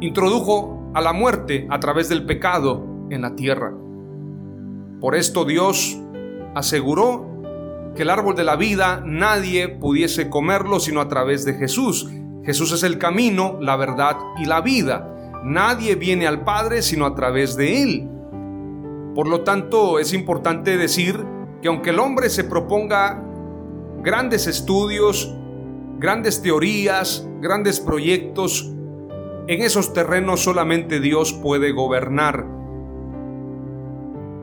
introdujo 0.00 0.90
a 0.94 1.00
la 1.00 1.12
muerte 1.12 1.66
a 1.70 1.80
través 1.80 2.08
del 2.08 2.26
pecado 2.26 2.84
en 3.10 3.22
la 3.22 3.34
tierra. 3.34 3.72
Por 5.00 5.14
esto 5.14 5.44
Dios 5.44 5.98
aseguró 6.54 7.32
que 7.96 8.02
el 8.02 8.10
árbol 8.10 8.34
de 8.34 8.44
la 8.44 8.56
vida 8.56 9.02
nadie 9.06 9.68
pudiese 9.68 10.28
comerlo 10.28 10.80
sino 10.80 11.00
a 11.00 11.08
través 11.08 11.44
de 11.44 11.54
Jesús. 11.54 12.10
Jesús 12.44 12.72
es 12.72 12.82
el 12.82 12.98
camino, 12.98 13.58
la 13.60 13.76
verdad 13.76 14.16
y 14.38 14.44
la 14.44 14.60
vida. 14.60 15.08
Nadie 15.44 15.94
viene 15.94 16.26
al 16.26 16.44
Padre 16.44 16.82
sino 16.82 17.06
a 17.06 17.14
través 17.14 17.56
de 17.56 17.82
Él. 17.82 18.08
Por 19.14 19.28
lo 19.28 19.42
tanto, 19.42 19.98
es 19.98 20.12
importante 20.12 20.76
decir 20.76 21.24
que 21.62 21.68
aunque 21.68 21.90
el 21.90 22.00
hombre 22.00 22.28
se 22.28 22.42
proponga 22.42 23.22
grandes 24.02 24.48
estudios, 24.48 25.32
grandes 25.98 26.42
teorías, 26.42 27.26
grandes 27.40 27.78
proyectos, 27.78 28.68
en 29.46 29.62
esos 29.62 29.92
terrenos 29.92 30.40
solamente 30.40 30.98
Dios 30.98 31.32
puede 31.32 31.70
gobernar. 31.70 32.44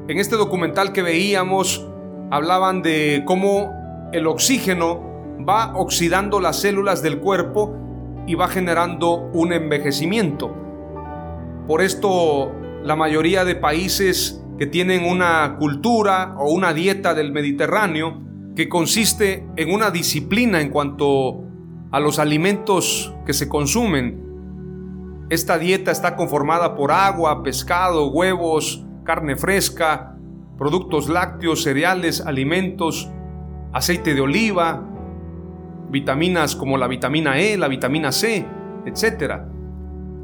En 0.07 0.17
este 0.17 0.37
documental 0.37 0.93
que 0.93 1.01
veíamos 1.01 1.85
hablaban 2.31 2.81
de 2.81 3.23
cómo 3.25 3.73
el 4.13 4.25
oxígeno 4.25 5.01
va 5.47 5.75
oxidando 5.75 6.39
las 6.39 6.61
células 6.61 7.01
del 7.01 7.19
cuerpo 7.19 7.75
y 8.27 8.35
va 8.35 8.47
generando 8.47 9.29
un 9.33 9.51
envejecimiento. 9.51 10.55
Por 11.67 11.81
esto 11.81 12.51
la 12.83 12.95
mayoría 12.95 13.43
de 13.43 13.55
países 13.55 14.41
que 14.59 14.67
tienen 14.67 15.05
una 15.05 15.55
cultura 15.57 16.35
o 16.37 16.51
una 16.51 16.73
dieta 16.73 17.13
del 17.13 17.31
Mediterráneo 17.31 18.21
que 18.57 18.67
consiste 18.67 19.47
en 19.55 19.73
una 19.73 19.89
disciplina 19.89 20.59
en 20.59 20.69
cuanto 20.69 21.45
a 21.91 22.01
los 22.01 22.19
alimentos 22.19 23.15
que 23.25 23.31
se 23.31 23.47
consumen, 23.47 25.25
esta 25.29 25.57
dieta 25.57 25.91
está 25.91 26.17
conformada 26.17 26.75
por 26.75 26.91
agua, 26.91 27.41
pescado, 27.41 28.09
huevos, 28.09 28.85
carne 29.05 29.37
fresca, 29.37 30.17
productos 30.57 31.07
lácteos, 31.07 31.63
cereales, 31.63 32.19
alimentos, 32.19 33.09
aceite 33.71 34.13
de 34.13 34.19
oliva, 34.19 34.85
vitaminas 35.89 36.57
como 36.57 36.77
la 36.77 36.87
vitamina 36.87 37.39
E, 37.39 37.57
la 37.57 37.69
vitamina 37.69 38.11
C, 38.11 38.45
etc. 38.85 39.35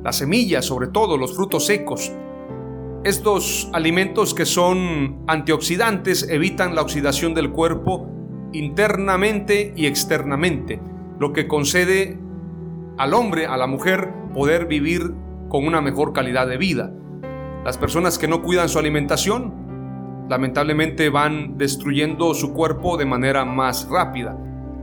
Las 0.04 0.18
semillas, 0.18 0.66
sobre 0.66 0.88
todo 0.88 1.18
los 1.18 1.34
frutos 1.34 1.68
secos. 1.68 2.12
Estos 3.06 3.70
alimentos 3.72 4.34
que 4.34 4.48
son 4.48 5.24
antioxidantes 5.28 6.28
evitan 6.28 6.74
la 6.74 6.82
oxidación 6.82 7.36
del 7.36 7.52
cuerpo 7.52 8.10
internamente 8.52 9.74
y 9.76 9.86
externamente, 9.86 10.82
lo 11.20 11.32
que 11.32 11.48
concede 11.48 12.18
al 12.98 13.14
hombre, 13.14 13.46
a 13.46 13.58
la 13.58 13.68
mujer, 13.68 14.12
poder 14.34 14.66
vivir 14.66 15.14
con 15.50 15.68
una 15.68 15.82
mejor 15.82 16.14
calidad 16.14 16.48
de 16.48 16.58
vida. 16.58 16.92
Las 17.64 17.78
personas 17.78 18.18
que 18.18 18.28
no 18.28 18.42
cuidan 18.42 18.70
su 18.70 18.80
alimentación 18.80 20.26
lamentablemente 20.28 21.10
van 21.12 21.60
destruyendo 21.60 22.34
su 22.34 22.54
cuerpo 22.54 22.98
de 22.98 23.06
manera 23.06 23.46
más 23.46 23.88
rápida. 23.88 24.36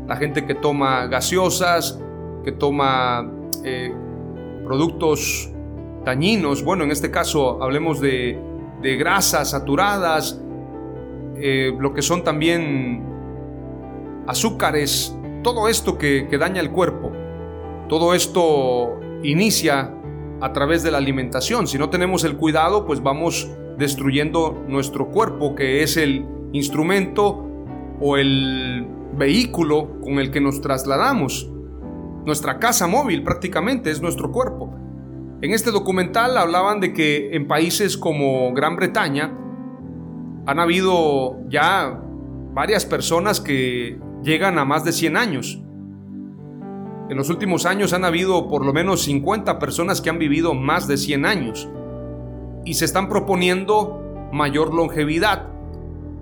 La 0.07 0.15
gente 0.15 0.47
que 0.47 0.55
toma 0.55 1.07
gaseosas, 1.07 2.01
que 2.45 2.53
toma 2.53 3.29
eh, 3.65 3.93
productos 4.65 5.52
dañinos, 6.05 6.65
bueno, 6.65 6.85
en 6.85 6.91
este 6.91 7.11
caso 7.11 7.63
hablemos 7.63 8.01
de, 8.01 8.39
grasas 8.83 9.51
saturadas, 9.51 10.41
eh, 11.37 11.73
lo 11.79 11.95
que 11.95 12.03
son 12.03 12.25
también 12.25 13.05
azúcares, 14.27 15.17
todo 15.43 15.69
esto 15.69 15.99
que, 15.99 16.27
que 16.29 16.39
daña 16.39 16.61
el 16.61 16.71
cuerpo, 16.71 17.13
todo 17.89 18.15
esto 18.15 19.01
inicia 19.23 19.95
a 20.41 20.53
través 20.53 20.83
de 20.83 20.91
la 20.91 20.99
alimentación. 20.99 21.69
Si 21.69 21.79
no 21.79 21.91
tenemos 21.91 22.25
el 22.25 22.37
cuidado, 22.37 22.85
pues 22.85 23.03
vamos 23.03 23.49
destruyendo 23.79 24.65
nuestro 24.67 25.09
cuerpo, 25.09 25.55
que 25.55 25.83
es 25.83 25.97
el 25.97 26.27
instrumento 26.53 27.47
o 28.01 28.17
el 28.17 28.87
vehículo 29.17 30.01
con 30.01 30.19
el 30.19 30.31
que 30.31 30.41
nos 30.41 30.61
trasladamos. 30.61 31.49
Nuestra 32.25 32.59
casa 32.59 32.87
móvil 32.87 33.23
prácticamente 33.23 33.91
es 33.91 34.01
nuestro 34.01 34.33
cuerpo. 34.33 34.82
En 35.43 35.53
este 35.53 35.73
documental 35.73 36.39
hablaban 36.39 36.79
de 36.79 36.93
que 36.93 37.35
en 37.35 37.49
países 37.49 37.97
como 37.97 38.55
Gran 38.55 38.77
Bretaña 38.77 39.37
han 40.47 40.61
habido 40.61 41.41
ya 41.49 42.01
varias 42.55 42.87
personas 42.87 43.41
que 43.41 43.99
llegan 44.23 44.57
a 44.61 44.65
más 44.65 44.85
de 44.85 44.93
100 44.93 45.17
años. 45.17 45.61
En 47.11 47.17
los 47.17 47.29
últimos 47.29 47.67
años 47.67 47.93
han 47.93 48.05
habido 48.05 48.49
por 48.49 48.65
lo 48.65 48.73
menos 48.73 49.03
50 49.03 49.59
personas 49.59 50.01
que 50.01 50.11
han 50.11 50.21
vivido 50.21 50.55
más 50.55 50.87
de 50.87 50.97
100 50.97 51.27
años 51.27 51.69
y 52.65 52.75
se 52.75 52.85
están 52.85 53.09
proponiendo 53.09 54.31
mayor 54.33 54.73
longevidad. 54.73 55.49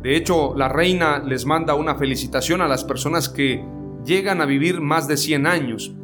De 0.03 0.17
hecho, 0.17 0.55
la 0.57 0.71
reina 0.71 1.19
les 1.19 1.45
manda 1.45 1.75
una 1.75 1.95
felicitación 1.97 2.63
a 2.63 2.69
las 2.69 2.85
personas 2.85 3.29
que 3.29 3.63
llegan 4.03 4.41
a 4.41 4.47
vivir 4.47 4.81
más 4.81 5.09
de 5.09 5.19
100 5.19 5.47
años. 5.47 5.95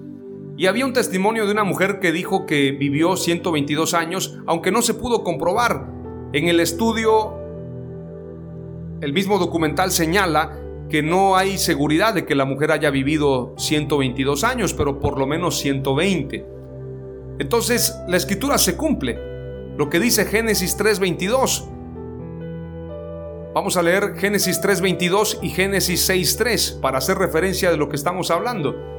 Y 0.56 0.66
había 0.66 0.86
un 0.86 0.94
testimonio 0.94 1.44
de 1.44 1.52
una 1.52 1.64
mujer 1.64 2.00
que 2.00 2.12
dijo 2.12 2.46
que 2.46 2.72
vivió 2.72 3.16
122 3.16 3.92
años, 3.92 4.38
aunque 4.46 4.70
no 4.70 4.80
se 4.80 4.94
pudo 4.94 5.22
comprobar. 5.22 5.86
En 6.32 6.48
el 6.48 6.60
estudio, 6.60 7.34
el 9.02 9.12
mismo 9.12 9.38
documental 9.38 9.90
señala 9.90 10.58
que 10.88 11.02
no 11.02 11.36
hay 11.36 11.58
seguridad 11.58 12.14
de 12.14 12.24
que 12.24 12.34
la 12.34 12.46
mujer 12.46 12.72
haya 12.72 12.90
vivido 12.90 13.54
122 13.58 14.44
años, 14.44 14.72
pero 14.72 14.98
por 14.98 15.18
lo 15.18 15.26
menos 15.26 15.58
120. 15.58 16.46
Entonces, 17.38 17.94
la 18.08 18.16
escritura 18.16 18.56
se 18.56 18.76
cumple 18.76 19.18
lo 19.76 19.90
que 19.90 20.00
dice 20.00 20.24
Génesis 20.24 20.78
3.22. 20.78 21.68
Vamos 23.52 23.76
a 23.76 23.82
leer 23.82 24.14
Génesis 24.16 24.62
3.22 24.62 25.40
y 25.42 25.50
Génesis 25.50 26.08
6.3 26.08 26.80
para 26.80 26.98
hacer 26.98 27.18
referencia 27.18 27.70
de 27.70 27.76
lo 27.76 27.90
que 27.90 27.96
estamos 27.96 28.30
hablando. 28.30 28.95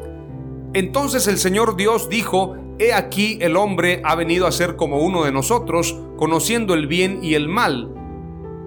Entonces 0.73 1.27
el 1.27 1.37
Señor 1.37 1.75
Dios 1.75 2.09
dijo, 2.09 2.55
He 2.79 2.93
aquí 2.93 3.39
el 3.41 3.57
hombre 3.57 4.01
ha 4.03 4.13
venido 4.15 4.45
a 4.45 4.51
ser 4.51 4.75
como 4.75 4.99
uno 4.99 5.23
de 5.23 5.31
nosotros, 5.31 5.99
conociendo 6.15 6.75
el 6.75 6.85
bien 6.85 7.23
y 7.23 7.33
el 7.33 7.47
mal. 7.47 7.91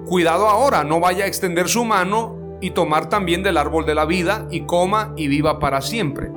Cuidado 0.06 0.48
ahora, 0.48 0.82
no 0.82 0.98
vaya 0.98 1.24
a 1.24 1.28
extender 1.28 1.68
su 1.68 1.84
mano 1.84 2.58
y 2.60 2.70
tomar 2.70 3.08
también 3.08 3.44
del 3.44 3.56
árbol 3.56 3.86
de 3.86 3.94
la 3.94 4.06
vida 4.06 4.48
y 4.50 4.62
coma 4.62 5.14
y 5.16 5.28
viva 5.28 5.60
para 5.60 5.80
siempre. 5.80 6.32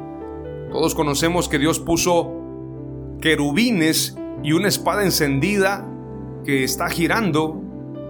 Todos 0.72 0.94
conocemos 0.94 1.50
que 1.50 1.58
Dios 1.58 1.80
puso 1.80 2.32
querubines 3.22 4.16
y 4.44 4.52
una 4.52 4.68
espada 4.68 5.04
encendida 5.04 5.88
que 6.46 6.64
está 6.64 6.90
girando. 6.90 7.60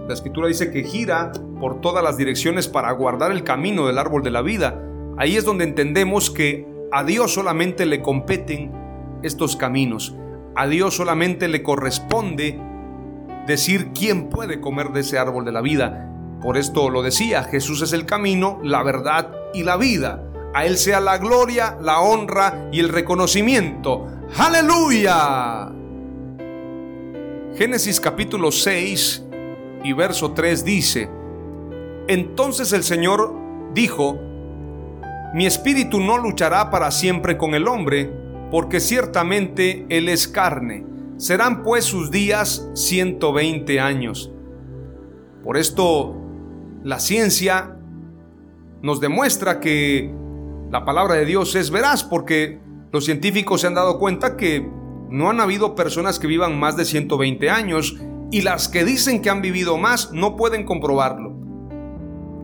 La 0.06 0.12
escritura 0.12 0.48
dice 0.48 0.70
que 0.70 0.84
gira 0.84 1.32
por 1.58 1.80
todas 1.80 2.04
las 2.04 2.18
direcciones 2.18 2.68
para 2.68 2.92
guardar 2.92 3.32
el 3.32 3.44
camino 3.44 3.86
del 3.86 3.96
árbol 3.96 4.22
de 4.22 4.30
la 4.30 4.42
vida. 4.42 4.82
Ahí 5.16 5.36
es 5.36 5.44
donde 5.44 5.64
entendemos 5.64 6.30
que 6.30 6.73
a 6.94 7.02
Dios 7.02 7.34
solamente 7.34 7.86
le 7.86 8.00
competen 8.00 8.70
estos 9.24 9.56
caminos. 9.56 10.14
A 10.54 10.68
Dios 10.68 10.94
solamente 10.94 11.48
le 11.48 11.60
corresponde 11.64 12.56
decir 13.48 13.90
quién 13.92 14.28
puede 14.28 14.60
comer 14.60 14.90
de 14.90 15.00
ese 15.00 15.18
árbol 15.18 15.44
de 15.44 15.50
la 15.50 15.60
vida. 15.60 16.08
Por 16.40 16.56
esto 16.56 16.90
lo 16.90 17.02
decía, 17.02 17.42
Jesús 17.42 17.82
es 17.82 17.92
el 17.94 18.06
camino, 18.06 18.60
la 18.62 18.84
verdad 18.84 19.32
y 19.52 19.64
la 19.64 19.76
vida. 19.76 20.22
A 20.54 20.66
Él 20.66 20.76
sea 20.76 21.00
la 21.00 21.18
gloria, 21.18 21.76
la 21.82 21.98
honra 21.98 22.68
y 22.70 22.78
el 22.78 22.90
reconocimiento. 22.90 24.06
Aleluya. 24.38 25.72
Génesis 27.56 27.98
capítulo 27.98 28.52
6 28.52 29.24
y 29.82 29.92
verso 29.94 30.30
3 30.30 30.64
dice, 30.64 31.10
Entonces 32.06 32.72
el 32.72 32.84
Señor 32.84 33.34
dijo, 33.74 34.20
Mi 35.34 35.46
espíritu 35.46 35.98
no 35.98 36.16
luchará 36.16 36.70
para 36.70 36.92
siempre 36.92 37.36
con 37.36 37.54
el 37.54 37.66
hombre, 37.66 38.08
porque 38.52 38.78
ciertamente 38.78 39.84
él 39.88 40.08
es 40.08 40.28
carne. 40.28 40.86
Serán 41.16 41.64
pues 41.64 41.84
sus 41.84 42.12
días 42.12 42.70
120 42.74 43.80
años. 43.80 44.30
Por 45.42 45.56
esto, 45.56 46.14
la 46.84 47.00
ciencia 47.00 47.76
nos 48.80 49.00
demuestra 49.00 49.58
que 49.58 50.14
la 50.70 50.84
palabra 50.84 51.16
de 51.16 51.24
Dios 51.24 51.56
es 51.56 51.72
veraz, 51.72 52.04
porque 52.04 52.60
los 52.92 53.04
científicos 53.04 53.62
se 53.62 53.66
han 53.66 53.74
dado 53.74 53.98
cuenta 53.98 54.36
que 54.36 54.70
no 55.10 55.30
han 55.30 55.40
habido 55.40 55.74
personas 55.74 56.20
que 56.20 56.28
vivan 56.28 56.60
más 56.60 56.76
de 56.76 56.84
120 56.84 57.50
años 57.50 57.96
y 58.30 58.42
las 58.42 58.68
que 58.68 58.84
dicen 58.84 59.20
que 59.20 59.30
han 59.30 59.42
vivido 59.42 59.78
más 59.78 60.12
no 60.12 60.36
pueden 60.36 60.64
comprobarlo. 60.64 61.32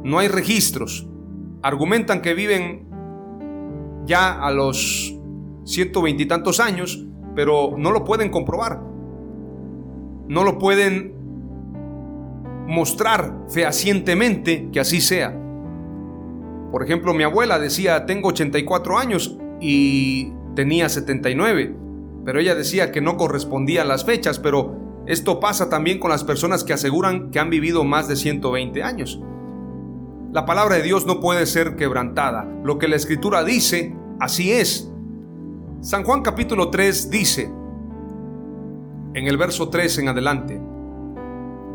No 0.03 0.19
hay 0.19 0.27
registros. 0.27 1.07
Argumentan 1.63 2.23
que 2.23 2.35
viven 2.35 2.87
ya 4.07 4.41
a 4.41 4.51
los 4.51 5.15
120 5.65 6.23
y 6.23 6.27
tantos 6.27 6.61
años, 6.61 7.07
pero 7.35 7.75
no 7.77 7.91
lo 7.91 8.05
pueden 8.05 8.31
comprobar. 8.31 8.81
No 10.29 10.45
lo 10.45 10.59
pueden 10.59 11.15
mostrar 12.67 13.35
fehacientemente 13.49 14.69
que 14.73 14.81
así 14.81 15.01
sea. 15.01 15.37
Por 16.71 16.85
ejemplo, 16.85 17.15
mi 17.15 17.25
abuela 17.25 17.59
decía, 17.59 18.07
tengo 18.07 18.29
84 18.29 18.99
años 18.99 19.37
y 19.61 20.33
tenía 20.55 20.89
79 20.89 21.81
pero 22.25 22.39
ella 22.39 22.55
decía 22.55 22.93
que 22.93 23.01
no 23.01 23.17
correspondían 23.17 23.89
las 23.89 24.05
fechas, 24.05 24.39
pero 24.39 25.03
esto 25.07 25.41
pasa 25.41 25.69
también 25.71 25.99
con 25.99 26.11
las 26.11 26.25
personas 26.25 26.65
que 26.65 26.73
aseguran 26.73 27.31
que 27.31 27.39
han 27.39 27.51
vivido 27.51 27.85
más 27.85 28.09
de 28.09 28.17
120 28.17 28.83
años. 28.83 29.21
La 30.33 30.47
palabra 30.47 30.77
de 30.77 30.83
Dios 30.83 31.07
no 31.07 31.21
puede 31.21 31.45
ser 31.47 31.75
quebrantada. 31.75 32.49
Lo 32.63 32.79
que 32.79 32.87
la 32.87 32.97
escritura 32.97 33.43
dice, 33.43 33.97
así 34.21 34.53
es. 34.53 34.91
San 35.81 36.05
Juan 36.05 36.23
capítulo 36.23 36.71
3 36.71 37.11
dice, 37.11 37.51
en 39.15 39.27
el 39.27 39.37
verso 39.37 39.71
3 39.71 39.99
en 39.99 40.09
adelante, 40.09 40.61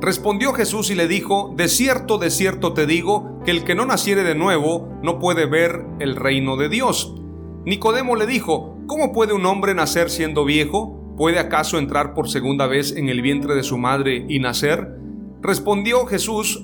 Respondió 0.01 0.53
Jesús 0.53 0.91
y 0.91 0.95
le 0.95 1.07
dijo, 1.07 1.53
De 1.55 1.67
cierto, 1.67 2.17
de 2.17 2.29
cierto 2.29 2.73
te 2.73 2.85
digo, 2.85 3.39
que 3.43 3.51
el 3.51 3.63
que 3.63 3.75
no 3.75 3.85
naciere 3.85 4.23
de 4.23 4.35
nuevo 4.35 4.89
no 5.01 5.19
puede 5.19 5.45
ver 5.45 5.85
el 5.99 6.15
reino 6.15 6.57
de 6.57 6.69
Dios. 6.69 7.15
Nicodemo 7.65 8.15
le 8.15 8.27
dijo, 8.27 8.77
¿cómo 8.87 9.11
puede 9.11 9.33
un 9.33 9.45
hombre 9.45 9.73
nacer 9.73 10.09
siendo 10.09 10.45
viejo? 10.45 11.15
¿Puede 11.17 11.39
acaso 11.39 11.79
entrar 11.79 12.13
por 12.13 12.29
segunda 12.29 12.67
vez 12.67 12.95
en 12.95 13.09
el 13.09 13.21
vientre 13.21 13.55
de 13.55 13.63
su 13.63 13.77
madre 13.77 14.25
y 14.29 14.39
nacer? 14.39 14.99
Respondió 15.41 16.05
Jesús, 16.05 16.63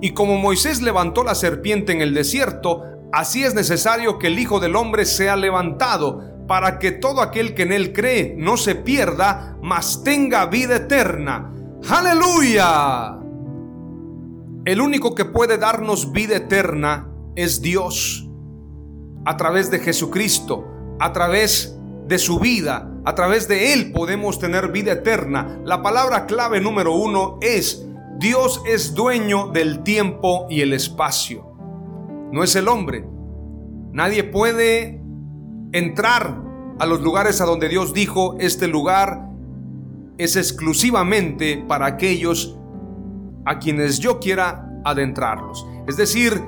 Y 0.00 0.10
como 0.12 0.38
Moisés 0.38 0.80
levantó 0.82 1.24
la 1.24 1.34
serpiente 1.34 1.92
en 1.92 2.00
el 2.00 2.14
desierto, 2.14 2.82
así 3.12 3.44
es 3.44 3.54
necesario 3.54 4.18
que 4.18 4.28
el 4.28 4.38
Hijo 4.38 4.60
del 4.60 4.76
Hombre 4.76 5.04
sea 5.04 5.36
levantado, 5.36 6.30
para 6.46 6.80
que 6.80 6.90
todo 6.90 7.20
aquel 7.20 7.54
que 7.54 7.62
en 7.62 7.72
él 7.72 7.92
cree 7.92 8.34
no 8.36 8.56
se 8.56 8.74
pierda, 8.74 9.56
mas 9.62 10.02
tenga 10.02 10.46
vida 10.46 10.76
eterna. 10.76 11.52
Aleluya. 11.88 13.16
El 14.64 14.80
único 14.80 15.14
que 15.14 15.24
puede 15.24 15.58
darnos 15.58 16.10
vida 16.10 16.36
eterna 16.36 17.08
es 17.36 17.62
Dios. 17.62 18.28
A 19.24 19.36
través 19.36 19.70
de 19.70 19.78
Jesucristo, 19.78 20.66
a 20.98 21.12
través 21.12 21.78
de 22.08 22.18
su 22.18 22.40
vida, 22.40 22.90
a 23.04 23.14
través 23.14 23.46
de 23.46 23.72
Él 23.72 23.92
podemos 23.92 24.38
tener 24.38 24.72
vida 24.72 24.92
eterna. 24.92 25.60
La 25.64 25.82
palabra 25.82 26.26
clave 26.26 26.60
número 26.60 26.94
uno 26.94 27.38
es 27.40 27.86
Dios 28.20 28.60
es 28.66 28.94
dueño 28.94 29.48
del 29.48 29.82
tiempo 29.82 30.46
y 30.50 30.60
el 30.60 30.74
espacio. 30.74 31.56
No 32.30 32.44
es 32.44 32.54
el 32.54 32.68
hombre. 32.68 33.08
Nadie 33.92 34.24
puede 34.24 35.00
entrar 35.72 36.38
a 36.78 36.84
los 36.84 37.00
lugares 37.00 37.40
a 37.40 37.46
donde 37.46 37.70
Dios 37.70 37.94
dijo, 37.94 38.36
este 38.38 38.68
lugar 38.68 39.26
es 40.18 40.36
exclusivamente 40.36 41.64
para 41.66 41.86
aquellos 41.86 42.58
a 43.46 43.58
quienes 43.58 44.00
yo 44.00 44.20
quiera 44.20 44.68
adentrarlos. 44.84 45.66
Es 45.88 45.96
decir, 45.96 46.44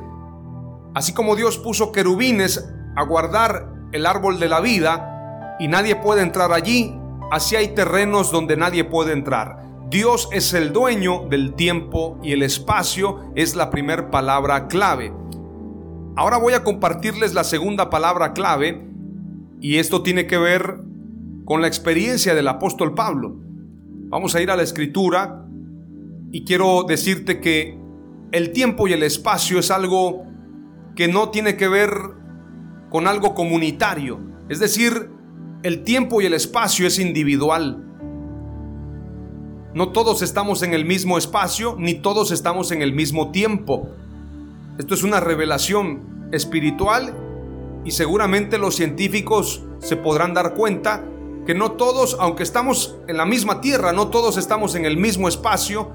así 0.94 1.14
como 1.14 1.36
Dios 1.36 1.56
puso 1.56 1.90
querubines 1.90 2.68
a 2.96 3.02
guardar 3.04 3.72
el 3.92 4.04
árbol 4.04 4.38
de 4.38 4.48
la 4.50 4.60
vida 4.60 5.56
y 5.58 5.68
nadie 5.68 5.96
puede 5.96 6.20
entrar 6.20 6.52
allí, 6.52 6.94
así 7.30 7.56
hay 7.56 7.68
terrenos 7.68 8.30
donde 8.30 8.58
nadie 8.58 8.84
puede 8.84 9.14
entrar. 9.14 9.71
Dios 9.92 10.30
es 10.32 10.54
el 10.54 10.72
dueño 10.72 11.26
del 11.28 11.52
tiempo 11.52 12.18
y 12.22 12.32
el 12.32 12.42
espacio 12.42 13.30
es 13.34 13.54
la 13.54 13.68
primera 13.68 14.10
palabra 14.10 14.66
clave. 14.66 15.12
Ahora 16.16 16.38
voy 16.38 16.54
a 16.54 16.64
compartirles 16.64 17.34
la 17.34 17.44
segunda 17.44 17.90
palabra 17.90 18.32
clave 18.32 18.88
y 19.60 19.76
esto 19.76 20.02
tiene 20.02 20.26
que 20.26 20.38
ver 20.38 20.80
con 21.44 21.60
la 21.60 21.66
experiencia 21.66 22.34
del 22.34 22.48
apóstol 22.48 22.94
Pablo. 22.94 23.36
Vamos 24.08 24.34
a 24.34 24.40
ir 24.40 24.50
a 24.50 24.56
la 24.56 24.62
escritura 24.62 25.44
y 26.30 26.44
quiero 26.44 26.84
decirte 26.84 27.38
que 27.38 27.78
el 28.32 28.52
tiempo 28.52 28.88
y 28.88 28.94
el 28.94 29.02
espacio 29.02 29.58
es 29.58 29.70
algo 29.70 30.24
que 30.96 31.06
no 31.06 31.28
tiene 31.28 31.58
que 31.58 31.68
ver 31.68 31.92
con 32.88 33.06
algo 33.06 33.34
comunitario. 33.34 34.20
Es 34.48 34.58
decir, 34.58 35.10
el 35.62 35.84
tiempo 35.84 36.22
y 36.22 36.24
el 36.24 36.32
espacio 36.32 36.86
es 36.86 36.98
individual. 36.98 37.91
No 39.74 39.90
todos 39.90 40.20
estamos 40.20 40.62
en 40.62 40.74
el 40.74 40.84
mismo 40.84 41.16
espacio, 41.16 41.76
ni 41.78 41.94
todos 41.94 42.30
estamos 42.30 42.72
en 42.72 42.82
el 42.82 42.92
mismo 42.92 43.30
tiempo. 43.30 43.88
Esto 44.78 44.92
es 44.92 45.02
una 45.02 45.18
revelación 45.18 46.28
espiritual 46.30 47.14
y 47.82 47.92
seguramente 47.92 48.58
los 48.58 48.76
científicos 48.76 49.64
se 49.78 49.96
podrán 49.96 50.34
dar 50.34 50.54
cuenta 50.54 51.04
que 51.46 51.54
no 51.54 51.72
todos, 51.72 52.18
aunque 52.20 52.42
estamos 52.42 52.98
en 53.08 53.16
la 53.16 53.24
misma 53.24 53.62
tierra, 53.62 53.94
no 53.94 54.08
todos 54.08 54.36
estamos 54.36 54.74
en 54.74 54.84
el 54.84 54.98
mismo 54.98 55.26
espacio 55.26 55.90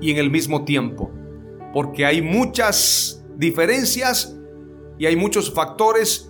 y 0.00 0.10
en 0.10 0.18
el 0.18 0.30
mismo 0.30 0.64
tiempo. 0.64 1.10
Porque 1.72 2.04
hay 2.04 2.20
muchas 2.20 3.24
diferencias 3.36 4.36
y 4.98 5.06
hay 5.06 5.14
muchos 5.14 5.52
factores 5.54 6.28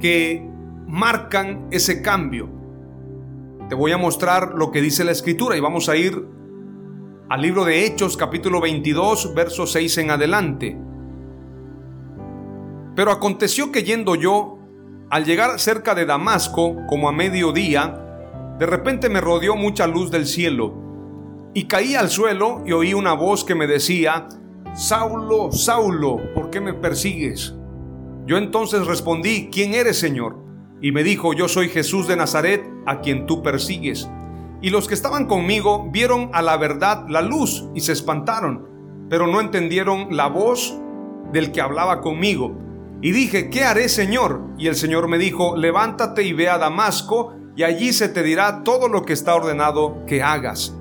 que 0.00 0.44
marcan 0.88 1.68
ese 1.70 2.02
cambio. 2.02 2.53
Te 3.68 3.74
voy 3.74 3.92
a 3.92 3.98
mostrar 3.98 4.52
lo 4.54 4.70
que 4.70 4.82
dice 4.82 5.04
la 5.04 5.12
escritura 5.12 5.56
y 5.56 5.60
vamos 5.60 5.88
a 5.88 5.96
ir 5.96 6.22
al 7.30 7.40
libro 7.40 7.64
de 7.64 7.86
Hechos 7.86 8.18
capítulo 8.18 8.60
22, 8.60 9.34
verso 9.34 9.66
6 9.66 9.98
en 9.98 10.10
adelante. 10.10 10.78
Pero 12.94 13.10
aconteció 13.10 13.72
que 13.72 13.82
yendo 13.82 14.16
yo, 14.16 14.58
al 15.08 15.24
llegar 15.24 15.58
cerca 15.58 15.94
de 15.94 16.04
Damasco, 16.04 16.76
como 16.86 17.08
a 17.08 17.12
mediodía, 17.12 18.54
de 18.58 18.66
repente 18.66 19.08
me 19.08 19.22
rodeó 19.22 19.56
mucha 19.56 19.86
luz 19.86 20.10
del 20.10 20.26
cielo, 20.26 20.74
y 21.54 21.64
caí 21.64 21.94
al 21.94 22.10
suelo 22.10 22.62
y 22.66 22.72
oí 22.72 22.92
una 22.92 23.14
voz 23.14 23.44
que 23.44 23.54
me 23.54 23.66
decía, 23.66 24.28
Saulo, 24.74 25.52
Saulo, 25.52 26.18
¿por 26.34 26.50
qué 26.50 26.60
me 26.60 26.74
persigues? 26.74 27.54
Yo 28.26 28.36
entonces 28.36 28.86
respondí, 28.86 29.48
¿quién 29.50 29.72
eres, 29.72 29.98
Señor? 29.98 30.43
Y 30.84 30.92
me 30.92 31.02
dijo, 31.02 31.32
yo 31.32 31.48
soy 31.48 31.70
Jesús 31.70 32.06
de 32.06 32.14
Nazaret, 32.14 32.62
a 32.84 33.00
quien 33.00 33.24
tú 33.24 33.42
persigues. 33.42 34.06
Y 34.60 34.68
los 34.68 34.86
que 34.86 34.92
estaban 34.92 35.24
conmigo 35.24 35.88
vieron 35.90 36.28
a 36.34 36.42
la 36.42 36.58
verdad 36.58 37.06
la 37.08 37.22
luz 37.22 37.64
y 37.74 37.80
se 37.80 37.92
espantaron, 37.92 38.68
pero 39.08 39.26
no 39.26 39.40
entendieron 39.40 40.14
la 40.14 40.26
voz 40.26 40.78
del 41.32 41.52
que 41.52 41.62
hablaba 41.62 42.02
conmigo. 42.02 42.54
Y 43.00 43.12
dije, 43.12 43.48
¿qué 43.48 43.64
haré, 43.64 43.88
Señor? 43.88 44.42
Y 44.58 44.66
el 44.66 44.76
Señor 44.76 45.08
me 45.08 45.16
dijo, 45.16 45.56
levántate 45.56 46.22
y 46.22 46.34
ve 46.34 46.50
a 46.50 46.58
Damasco, 46.58 47.32
y 47.56 47.62
allí 47.62 47.94
se 47.94 48.10
te 48.10 48.22
dirá 48.22 48.62
todo 48.62 48.88
lo 48.88 49.06
que 49.06 49.14
está 49.14 49.34
ordenado 49.34 50.04
que 50.06 50.22
hagas. 50.22 50.76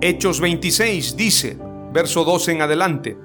Hechos 0.00 0.40
26 0.40 1.16
dice, 1.16 1.58
verso 1.92 2.22
12 2.22 2.52
en 2.52 2.62
adelante, 2.62 3.18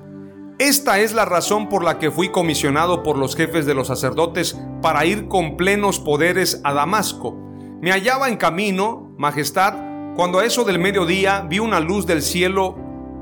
esta 0.60 1.00
es 1.00 1.14
la 1.14 1.24
razón 1.26 1.70
por 1.70 1.84
la 1.84 2.00
que 2.00 2.10
fui 2.10 2.30
comisionado 2.30 3.04
por 3.04 3.16
los 3.16 3.36
jefes 3.36 3.68
de 3.68 3.76
los 3.76 3.88
sacerdotes 3.88 4.60
para 4.82 5.06
ir 5.06 5.28
con 5.28 5.56
plenos 5.56 6.00
poderes 6.00 6.62
a 6.64 6.74
Damasco. 6.74 7.38
Me 7.80 7.92
hallaba 7.92 8.28
en 8.28 8.38
camino, 8.38 9.14
Majestad, 9.18 9.76
cuando 10.16 10.40
a 10.40 10.46
eso 10.46 10.64
del 10.64 10.80
mediodía 10.80 11.46
vi 11.48 11.60
una 11.60 11.80
luz 11.80 12.08
del 12.08 12.24
cielo 12.24 12.76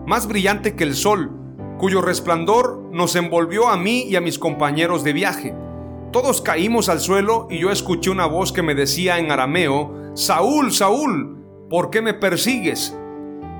más 0.07 0.27
brillante 0.27 0.77
que 0.77 0.85
el 0.85 0.95
sol, 0.95 1.29
cuyo 1.77 2.01
resplandor 2.01 2.87
nos 2.93 3.17
envolvió 3.17 3.67
a 3.67 3.75
mí 3.75 4.03
y 4.03 4.15
a 4.15 4.21
mis 4.21 4.39
compañeros 4.39 5.03
de 5.03 5.11
viaje. 5.11 5.53
Todos 6.13 6.39
caímos 6.39 6.87
al 6.87 7.01
suelo 7.01 7.47
y 7.49 7.59
yo 7.59 7.69
escuché 7.69 8.11
una 8.11 8.27
voz 8.27 8.53
que 8.53 8.61
me 8.61 8.75
decía 8.75 9.19
en 9.19 9.29
arameo, 9.29 10.13
Saúl, 10.13 10.71
Saúl, 10.71 11.37
¿por 11.69 11.89
qué 11.89 12.01
me 12.01 12.13
persigues? 12.13 12.97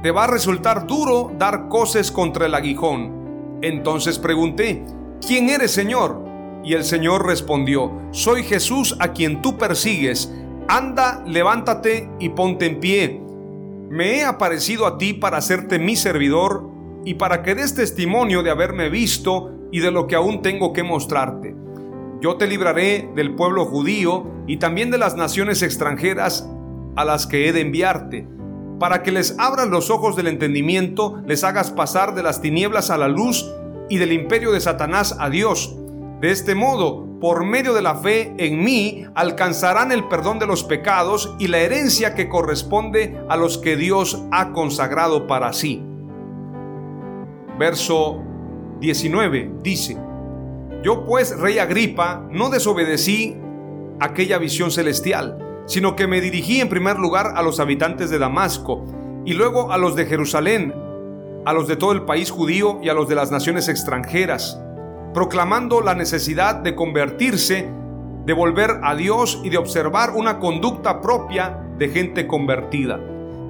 Te 0.01 0.11
va 0.11 0.23
a 0.23 0.27
resultar 0.27 0.87
duro 0.87 1.33
dar 1.37 1.67
coces 1.67 2.09
contra 2.09 2.45
el 2.45 2.53
aguijón. 2.53 3.24
Entonces 3.65 4.19
pregunté, 4.19 4.83
¿quién 5.25 5.49
eres 5.49 5.71
Señor? 5.71 6.23
Y 6.63 6.75
el 6.75 6.83
Señor 6.83 7.25
respondió, 7.25 7.91
soy 8.11 8.43
Jesús 8.43 8.95
a 8.99 9.11
quien 9.11 9.41
tú 9.41 9.57
persigues. 9.57 10.31
Anda, 10.67 11.23
levántate 11.25 12.07
y 12.19 12.29
ponte 12.29 12.67
en 12.67 12.79
pie. 12.79 13.21
Me 13.89 14.17
he 14.17 14.23
aparecido 14.23 14.85
a 14.85 14.99
ti 14.99 15.13
para 15.13 15.37
hacerte 15.37 15.79
mi 15.79 15.95
servidor 15.95 16.69
y 17.05 17.15
para 17.15 17.41
que 17.41 17.55
des 17.55 17.73
testimonio 17.73 18.43
de 18.43 18.51
haberme 18.51 18.89
visto 18.89 19.51
y 19.71 19.79
de 19.79 19.89
lo 19.89 20.05
que 20.05 20.13
aún 20.13 20.43
tengo 20.43 20.71
que 20.71 20.83
mostrarte. 20.83 21.55
Yo 22.21 22.35
te 22.35 22.45
libraré 22.45 23.09
del 23.15 23.33
pueblo 23.33 23.65
judío 23.65 24.27
y 24.45 24.57
también 24.57 24.91
de 24.91 24.99
las 24.99 25.15
naciones 25.15 25.63
extranjeras 25.63 26.47
a 26.95 27.03
las 27.03 27.25
que 27.25 27.49
he 27.49 27.51
de 27.51 27.61
enviarte 27.61 28.27
para 28.79 29.03
que 29.03 29.11
les 29.11 29.37
abran 29.39 29.71
los 29.71 29.89
ojos 29.89 30.15
del 30.15 30.27
entendimiento, 30.27 31.21
les 31.25 31.43
hagas 31.43 31.71
pasar 31.71 32.15
de 32.15 32.23
las 32.23 32.41
tinieblas 32.41 32.89
a 32.89 32.97
la 32.97 33.07
luz 33.07 33.49
y 33.89 33.97
del 33.97 34.11
imperio 34.11 34.51
de 34.51 34.61
Satanás 34.61 35.15
a 35.19 35.29
Dios. 35.29 35.75
De 36.19 36.31
este 36.31 36.55
modo, 36.55 37.05
por 37.19 37.45
medio 37.45 37.73
de 37.73 37.81
la 37.81 37.95
fe 37.95 38.33
en 38.37 38.63
mí, 38.63 39.05
alcanzarán 39.15 39.91
el 39.91 40.07
perdón 40.07 40.39
de 40.39 40.47
los 40.47 40.63
pecados 40.63 41.35
y 41.39 41.47
la 41.47 41.59
herencia 41.59 42.15
que 42.15 42.29
corresponde 42.29 43.17
a 43.29 43.37
los 43.37 43.57
que 43.57 43.75
Dios 43.75 44.23
ha 44.31 44.51
consagrado 44.51 45.27
para 45.27 45.53
sí. 45.53 45.81
Verso 47.57 48.21
19 48.79 49.51
dice, 49.63 49.97
Yo 50.83 51.05
pues, 51.05 51.37
rey 51.39 51.59
Agripa, 51.59 52.27
no 52.29 52.49
desobedecí 52.49 53.37
aquella 53.99 54.37
visión 54.37 54.71
celestial 54.71 55.44
sino 55.65 55.95
que 55.95 56.07
me 56.07 56.21
dirigí 56.21 56.61
en 56.61 56.69
primer 56.69 56.97
lugar 56.97 57.33
a 57.35 57.41
los 57.41 57.59
habitantes 57.59 58.09
de 58.09 58.19
Damasco 58.19 58.85
y 59.25 59.33
luego 59.33 59.71
a 59.71 59.77
los 59.77 59.95
de 59.95 60.05
Jerusalén, 60.05 60.73
a 61.45 61.53
los 61.53 61.67
de 61.67 61.75
todo 61.75 61.91
el 61.91 62.03
país 62.03 62.31
judío 62.31 62.79
y 62.81 62.89
a 62.89 62.93
los 62.93 63.07
de 63.07 63.15
las 63.15 63.31
naciones 63.31 63.67
extranjeras, 63.67 64.59
proclamando 65.13 65.81
la 65.81 65.95
necesidad 65.95 66.55
de 66.55 66.75
convertirse, 66.75 67.69
de 68.25 68.33
volver 68.33 68.79
a 68.83 68.95
Dios 68.95 69.41
y 69.43 69.49
de 69.49 69.57
observar 69.57 70.11
una 70.11 70.39
conducta 70.39 71.01
propia 71.01 71.59
de 71.77 71.89
gente 71.89 72.27
convertida. 72.27 72.99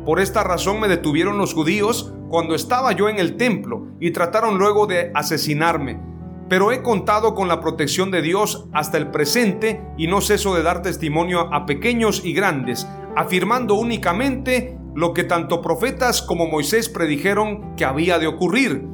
Por 0.05 0.19
esta 0.19 0.43
razón 0.43 0.79
me 0.79 0.87
detuvieron 0.87 1.37
los 1.37 1.53
judíos 1.53 2.13
cuando 2.29 2.55
estaba 2.55 2.91
yo 2.91 3.09
en 3.09 3.17
el 3.17 3.37
templo 3.37 3.87
y 3.99 4.11
trataron 4.11 4.57
luego 4.57 4.87
de 4.87 5.11
asesinarme 5.13 6.14
pero 6.49 6.71
he 6.71 6.81
contado 6.83 7.33
con 7.33 7.47
la 7.47 7.59
protección 7.59 8.11
de 8.11 8.21
Dios 8.21 8.67
hasta 8.71 8.97
el 8.97 9.11
presente 9.11 9.81
y 9.97 10.07
no 10.07 10.21
ceso 10.21 10.55
de 10.55 10.63
dar 10.63 10.81
testimonio 10.81 11.53
a 11.53 11.65
pequeños 11.65 12.21
y 12.23 12.33
grandes, 12.33 12.87
afirmando 13.15 13.75
únicamente 13.75 14.77
lo 14.93 15.13
que 15.13 15.23
tanto 15.23 15.61
profetas 15.61 16.21
como 16.21 16.47
Moisés 16.47 16.89
predijeron 16.89 17.75
que 17.75 17.85
había 17.85 18.19
de 18.19 18.27
ocurrir, 18.27 18.87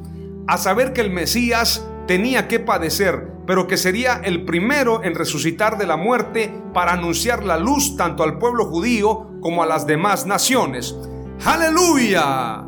a 0.46 0.58
saber 0.58 0.92
que 0.92 1.00
el 1.00 1.10
Mesías 1.10 1.86
tenía 2.06 2.48
que 2.48 2.58
padecer, 2.58 3.28
pero 3.46 3.66
que 3.66 3.76
sería 3.76 4.20
el 4.24 4.44
primero 4.44 5.04
en 5.04 5.14
resucitar 5.14 5.78
de 5.78 5.86
la 5.86 5.96
muerte 5.96 6.52
para 6.74 6.92
anunciar 6.92 7.44
la 7.44 7.58
luz 7.58 7.96
tanto 7.96 8.22
al 8.22 8.38
pueblo 8.38 8.66
judío 8.66 9.28
como 9.40 9.62
a 9.62 9.66
las 9.66 9.86
demás 9.86 10.26
naciones. 10.26 10.96
Aleluya. 11.44 12.64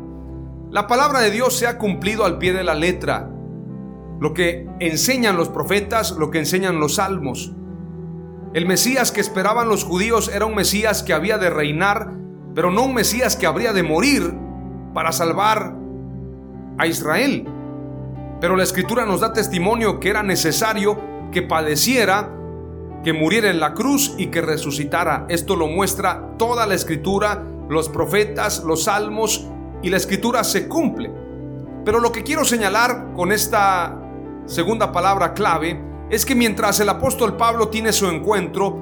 La 0.71 0.87
palabra 0.87 1.19
de 1.21 1.31
Dios 1.31 1.57
se 1.57 1.67
ha 1.67 1.77
cumplido 1.77 2.25
al 2.25 2.37
pie 2.37 2.53
de 2.53 2.63
la 2.63 2.75
letra. 2.75 3.29
Lo 4.19 4.33
que 4.33 4.67
enseñan 4.79 5.37
los 5.37 5.49
profetas, 5.49 6.11
lo 6.11 6.31
que 6.31 6.39
enseñan 6.39 6.79
los 6.79 6.95
salmos. 6.95 7.53
El 8.53 8.65
Mesías 8.65 9.11
que 9.11 9.19
esperaban 9.19 9.67
los 9.67 9.83
judíos 9.83 10.31
era 10.33 10.45
un 10.45 10.55
Mesías 10.55 11.03
que 11.03 11.13
había 11.13 11.37
de 11.37 11.49
reinar, 11.49 12.13
pero 12.53 12.71
no 12.71 12.85
un 12.85 12.93
Mesías 12.93 13.35
que 13.35 13.47
habría 13.47 13.73
de 13.73 13.83
morir 13.83 14.33
para 14.93 15.11
salvar 15.11 15.75
a 16.77 16.87
Israel. 16.87 17.45
Pero 18.39 18.55
la 18.55 18.63
escritura 18.63 19.05
nos 19.05 19.19
da 19.19 19.33
testimonio 19.33 19.99
que 19.99 20.09
era 20.09 20.23
necesario 20.23 20.97
que 21.31 21.41
padeciera, 21.41 22.31
que 23.03 23.11
muriera 23.11 23.49
en 23.49 23.59
la 23.59 23.73
cruz 23.73 24.15
y 24.17 24.27
que 24.27 24.41
resucitara. 24.41 25.25
Esto 25.27 25.55
lo 25.55 25.67
muestra 25.67 26.35
toda 26.37 26.65
la 26.65 26.75
escritura, 26.75 27.43
los 27.69 27.89
profetas, 27.89 28.63
los 28.63 28.83
salmos 28.85 29.47
y 29.81 29.89
la 29.89 29.97
escritura 29.97 30.43
se 30.43 30.67
cumple. 30.67 31.11
Pero 31.83 31.99
lo 31.99 32.11
que 32.11 32.23
quiero 32.23 32.45
señalar 32.45 33.13
con 33.13 33.31
esta 33.31 34.01
segunda 34.45 34.91
palabra 34.91 35.33
clave 35.33 35.79
es 36.09 36.25
que 36.25 36.35
mientras 36.35 36.79
el 36.79 36.89
apóstol 36.89 37.35
Pablo 37.35 37.69
tiene 37.69 37.91
su 37.91 38.07
encuentro, 38.07 38.77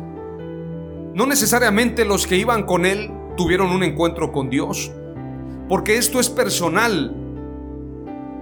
no 1.13 1.25
necesariamente 1.25 2.05
los 2.05 2.27
que 2.27 2.37
iban 2.37 2.63
con 2.63 2.85
él 2.85 3.11
tuvieron 3.37 3.71
un 3.71 3.83
encuentro 3.83 4.31
con 4.31 4.49
Dios, 4.49 4.91
porque 5.69 5.97
esto 5.97 6.19
es 6.19 6.29
personal. 6.29 7.15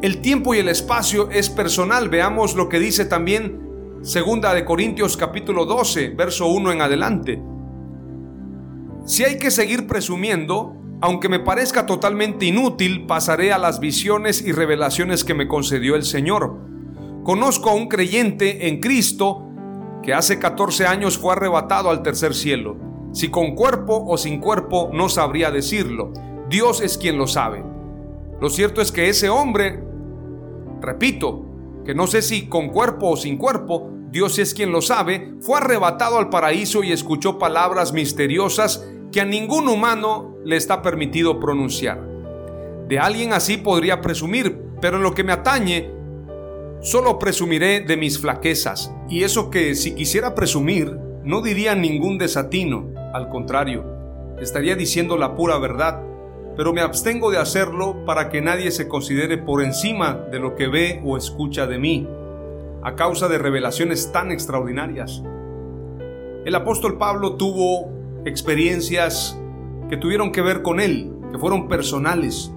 El 0.02 0.20
tiempo 0.22 0.56
y 0.56 0.60
el 0.60 0.68
espacio 0.68 1.30
es 1.30 1.50
personal. 1.50 2.10
Veamos 2.10 2.56
lo 2.56 2.70
que 2.70 2.80
dice 2.80 3.06
también 3.06 3.62
Segunda 4.02 4.56
de 4.56 4.66
Corintios 4.66 5.16
capítulo 5.16 5.66
12, 5.66 6.10
verso 6.10 6.48
1 6.48 6.72
en 6.72 6.82
adelante. 6.82 7.42
Si 9.06 9.24
hay 9.24 9.38
que 9.38 9.52
seguir 9.52 9.86
presumiendo, 9.86 10.76
aunque 11.02 11.30
me 11.30 11.40
parezca 11.40 11.86
totalmente 11.86 12.48
inútil, 12.48 13.06
pasaré 13.06 13.54
a 13.54 13.60
las 13.60 13.80
visiones 13.80 14.42
y 14.42 14.54
revelaciones 14.54 15.24
que 15.24 15.36
me 15.36 15.48
concedió 15.48 15.96
el 15.96 16.04
Señor 16.04 16.71
Conozco 17.24 17.70
a 17.70 17.76
un 17.76 17.88
creyente 17.88 18.68
en 18.68 18.80
Cristo 18.80 19.48
que 20.02 20.14
hace 20.14 20.40
14 20.40 20.88
años 20.88 21.18
fue 21.18 21.34
arrebatado 21.34 21.90
al 21.90 22.02
tercer 22.02 22.34
cielo. 22.34 22.78
Si 23.14 23.30
con 23.30 23.56
cuerpo 23.56 24.04
o 24.08 24.18
sin 24.18 24.40
cuerpo 24.40 24.90
no 24.94 25.08
sabría 25.08 25.52
decirlo. 25.52 26.12
Dios 26.50 26.82
es 26.82 26.98
quien 26.98 27.18
lo 27.18 27.28
sabe. 27.28 27.64
Lo 28.40 28.50
cierto 28.50 28.82
es 28.82 28.92
que 28.92 29.08
ese 29.08 29.30
hombre, 29.30 29.84
repito, 30.82 31.46
que 31.86 31.94
no 31.94 32.08
sé 32.08 32.24
si 32.24 32.48
con 32.48 32.70
cuerpo 32.70 33.12
o 33.12 33.18
sin 33.18 33.38
cuerpo, 33.38 33.90
Dios 34.10 34.40
es 34.40 34.54
quien 34.54 34.72
lo 34.72 34.82
sabe, 34.82 35.36
fue 35.42 35.60
arrebatado 35.60 36.18
al 36.18 36.30
paraíso 36.30 36.84
y 36.84 36.92
escuchó 36.92 37.38
palabras 37.38 37.94
misteriosas 37.94 38.86
que 39.12 39.22
a 39.22 39.26
ningún 39.26 39.70
humano 39.70 40.38
le 40.44 40.58
está 40.58 40.82
permitido 40.82 41.40
pronunciar. 41.40 42.02
De 42.88 43.00
alguien 43.00 43.32
así 43.32 43.58
podría 43.58 44.02
presumir, 44.02 44.60
pero 44.82 44.98
en 44.98 45.04
lo 45.04 45.14
que 45.14 45.24
me 45.24 45.32
atañe, 45.32 46.01
Solo 46.82 47.20
presumiré 47.20 47.82
de 47.82 47.96
mis 47.96 48.20
flaquezas, 48.20 48.91
y 49.08 49.22
eso 49.22 49.52
que 49.52 49.76
si 49.76 49.94
quisiera 49.94 50.34
presumir, 50.34 50.98
no 51.24 51.44
diría 51.44 51.76
ningún 51.76 52.17
desatino, 52.17 52.89
al 53.13 53.30
contrario, 53.30 53.86
estaría 54.41 54.76
diciendo 54.76 55.15
la 55.15 55.36
pura 55.36 55.60
verdad, 55.60 56.02
pero 56.58 56.74
me 56.74 56.82
abstengo 56.82 57.30
de 57.30 57.38
hacerlo 57.38 58.04
para 58.08 58.30
que 58.30 58.41
nadie 58.41 58.72
se 58.72 58.88
considere 58.88 59.38
por 59.38 59.62
encima 59.62 60.15
de 60.32 60.39
lo 60.39 60.56
que 60.56 60.67
ve 60.67 61.00
o 61.06 61.17
escucha 61.17 61.67
de 61.67 61.78
mí, 61.78 62.08
a 62.82 62.96
causa 62.96 63.28
de 63.28 63.38
revelaciones 63.38 64.12
tan 64.12 64.32
extraordinarias. 64.32 65.22
El 66.46 66.56
apóstol 66.56 66.98
Pablo 66.98 67.36
tuvo 67.36 67.91
experiencias 68.26 69.39
que 69.88 69.98
tuvieron 69.98 70.32
que 70.32 70.41
ver 70.41 70.63
con 70.63 70.80
él, 70.80 71.13
que 71.32 71.38
fueron 71.38 71.67
personales. 71.67 72.52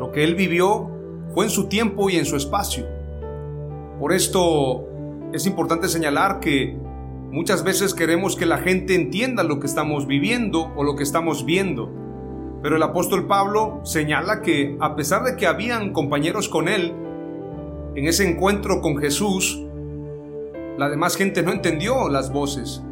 Lo 0.00 0.10
que 0.10 0.24
él 0.24 0.34
vivió 0.36 0.90
fue 1.34 1.44
en 1.44 1.50
su 1.50 1.66
tiempo 1.66 2.08
y 2.08 2.16
en 2.16 2.24
su 2.24 2.36
espacio. 2.36 2.93
Por 4.04 4.12
esto 4.12 4.86
es 5.32 5.46
importante 5.46 5.88
señalar 5.88 6.38
que 6.38 6.76
muchas 7.30 7.64
veces 7.64 7.94
queremos 7.94 8.36
que 8.36 8.44
la 8.44 8.58
gente 8.58 8.94
entienda 8.94 9.42
lo 9.44 9.60
que 9.60 9.66
estamos 9.66 10.06
viviendo 10.06 10.70
o 10.76 10.84
lo 10.84 10.94
que 10.94 11.02
estamos 11.02 11.46
viendo. 11.46 11.90
Pero 12.62 12.76
el 12.76 12.82
apóstol 12.82 13.26
Pablo 13.26 13.80
señala 13.82 14.42
que 14.42 14.76
a 14.78 14.94
pesar 14.94 15.24
de 15.24 15.36
que 15.36 15.46
habían 15.46 15.94
compañeros 15.94 16.50
con 16.50 16.68
él 16.68 16.92
en 17.94 18.06
ese 18.06 18.28
encuentro 18.28 18.82
con 18.82 18.98
Jesús, 18.98 19.64
la 20.76 20.90
demás 20.90 21.16
gente 21.16 21.42
no 21.42 21.52
entendió 21.52 22.10
las 22.10 22.30
voces, 22.30 22.82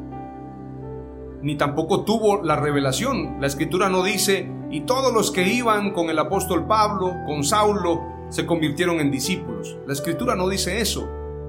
ni 1.42 1.56
tampoco 1.56 2.04
tuvo 2.04 2.42
la 2.42 2.56
revelación. 2.56 3.36
La 3.38 3.48
escritura 3.48 3.90
no 3.90 4.02
dice, 4.02 4.50
y 4.70 4.80
todos 4.86 5.12
los 5.12 5.30
que 5.30 5.46
iban 5.46 5.90
con 5.90 6.08
el 6.08 6.18
apóstol 6.18 6.66
Pablo, 6.66 7.12
con 7.26 7.44
Saulo, 7.44 8.00
se 8.32 8.46
convirtieron 8.46 8.98
en 8.98 9.10
discípulos. 9.10 9.78
La 9.86 9.92
escritura 9.92 10.34
no 10.34 10.48
dice 10.48 10.80
eso, 10.80 11.06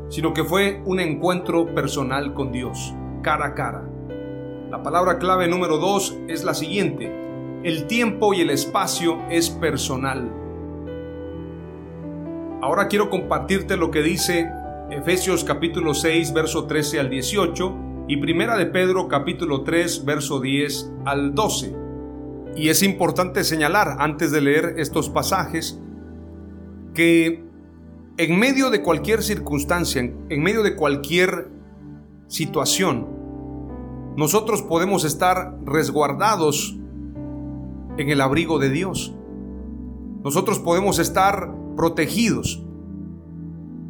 sino 0.10 0.34
que 0.34 0.43
fue 0.43 0.82
un 0.86 1.00
encuentro 1.00 1.74
personal 1.74 2.34
con 2.34 2.52
Dios, 2.52 2.93
cara 3.22 3.48
a 3.48 3.56
cara. 3.56 3.89
La 4.69 4.84
palabra 4.84 5.17
clave 5.17 5.48
número 5.48 5.78
dos 5.78 6.17
es 6.28 6.43
la 6.43 6.54
siguiente. 6.54 7.10
El 7.63 7.88
tiempo 7.88 8.34
y 8.34 8.41
el 8.41 8.50
espacio 8.50 9.22
es 9.30 9.50
personal. 9.50 10.30
Ahora 12.62 12.89
quiero 12.89 13.10
compartirte 13.10 13.78
lo 13.78 13.89
que 13.89 14.02
dice 14.02 14.52
Efesios 14.91 15.46
capítulo 15.46 15.93
6, 15.93 16.34
verso 16.34 16.65
13 16.65 17.00
al 17.00 17.10
18 17.10 17.78
y 18.10 18.17
Primera 18.17 18.58
de 18.58 18.65
Pedro 18.65 19.08
capítulo 19.08 19.63
3, 19.63 20.04
verso 20.04 20.41
10 20.41 20.91
al 21.06 21.34
12. 21.34 21.78
Y 22.58 22.67
es 22.67 22.84
importante 22.84 23.46
señalar 23.46 23.96
antes 24.00 24.34
de 24.34 24.41
leer 24.41 24.76
estos 24.78 25.10
pasajes 25.10 25.80
que 26.93 27.43
en 28.17 28.39
medio 28.39 28.69
de 28.69 28.82
cualquier 28.82 29.23
circunstancia, 29.23 30.01
en 30.01 30.43
medio 30.43 30.63
de 30.63 30.75
cualquier 30.75 31.49
situación, 32.27 33.08
nosotros 34.15 34.62
podemos 34.62 35.03
estar 35.03 35.58
resguardados 35.65 36.77
en 37.97 38.10
el 38.10 38.21
abrigo 38.21 38.60
de 38.60 38.69
Dios. 38.69 39.15
Nosotros 40.23 40.60
podemos 40.60 40.99
estar 40.99 41.51
protegidos. 41.75 42.63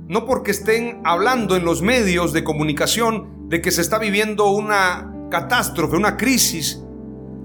No 0.08 0.26
porque 0.26 0.52
estén 0.52 1.02
hablando 1.04 1.56
en 1.56 1.66
los 1.66 1.82
medios 1.82 2.34
de 2.34 2.44
comunicación 2.44 3.50
de 3.50 3.62
que 3.62 3.72
se 3.72 3.82
está 3.82 4.00
viviendo 4.00 4.50
una 4.50 5.28
catástrofe, 5.30 5.98
una 5.98 6.18
crisis, 6.18 6.84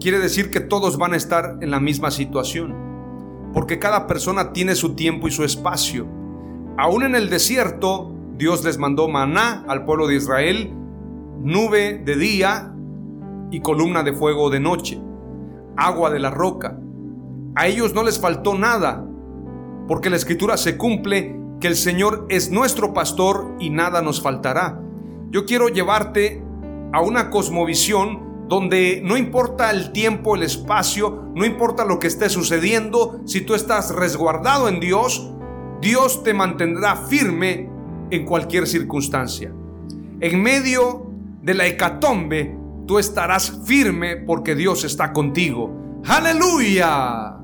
quiere 0.01 0.19
decir 0.19 0.51
que 0.51 0.61
todos 0.61 0.97
van 0.99 1.15
a 1.15 1.17
estar 1.17 1.59
en 1.61 1.71
la 1.71 1.81
misma 1.81 2.11
situación 2.11 2.88
porque 3.53 3.79
cada 3.79 4.07
persona 4.07 4.53
tiene 4.53 4.75
su 4.75 4.95
tiempo 4.95 5.29
y 5.29 5.31
su 5.31 5.45
espacio. 5.45 6.07
Aún 6.77 7.03
en 7.03 7.15
el 7.15 7.31
desierto, 7.31 8.13
Dios 8.37 8.65
les 8.65 8.79
mandó 8.79 9.09
maná 9.09 9.65
al 9.69 9.85
pueblo 9.85 10.07
de 10.07 10.17
Israel, 10.17 10.73
nube 11.43 11.99
de 12.05 12.17
día 12.17 12.73
y 13.51 13.61
columna 13.61 14.03
de 14.03 14.13
fuego 14.13 14.51
de 14.51 14.61
noche, 14.61 15.01
agua 15.77 16.11
de 16.11 16.21
la 16.21 16.31
roca. 16.31 16.79
A 17.57 17.67
ellos 17.67 17.95
no 17.95 18.03
les 18.05 18.21
faltó 18.21 18.57
nada, 18.57 19.05
porque 19.89 20.11
la 20.11 20.17
escritura 20.17 20.57
se 20.57 20.77
cumple 20.77 21.37
que 21.61 21.67
el 21.69 21.77
Señor 21.77 22.27
es 22.29 22.51
nuestro 22.51 22.93
pastor 22.93 23.57
y 23.59 23.71
nada 23.71 24.03
nos 24.03 24.21
faltará. 24.21 24.81
Yo 25.31 25.45
quiero 25.45 25.69
llevarte 25.69 26.43
a 26.93 27.01
una 27.01 27.31
cosmovisión 27.31 28.28
donde 28.49 29.03
no 29.05 29.17
importa 29.17 29.71
el 29.71 29.93
tiempo, 29.93 30.35
el 30.35 30.43
espacio, 30.43 31.31
no 31.35 31.45
importa 31.45 31.85
lo 31.85 31.99
que 31.99 32.07
esté 32.07 32.31
sucediendo, 32.31 33.21
si 33.27 33.43
tú 33.43 33.55
estás 33.55 33.95
resguardado 33.95 34.69
en 34.69 34.81
Dios, 34.81 35.31
Dios 35.81 36.25
te 36.25 36.33
mantendrá 36.33 36.97
firme 36.97 37.69
en 38.11 38.25
cualquier 38.25 38.67
circunstancia. 38.67 39.53
En 40.21 40.43
medio 40.43 41.11
de 41.43 41.55
la 41.55 41.67
hecatombe, 41.67 42.57
tú 42.87 42.99
estarás 42.99 43.61
firme 43.65 44.17
porque 44.17 44.55
Dios 44.55 44.83
está 44.85 45.13
contigo. 45.13 46.01
Aleluya. 46.07 47.37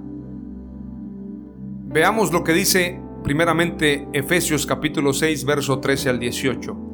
Veamos 1.86 2.32
lo 2.32 2.42
que 2.42 2.54
dice 2.54 2.98
primeramente 3.22 4.08
Efesios 4.12 4.66
capítulo 4.66 5.12
6, 5.12 5.44
verso 5.44 5.78
13 5.80 6.08
al 6.10 6.18
18. 6.18 6.93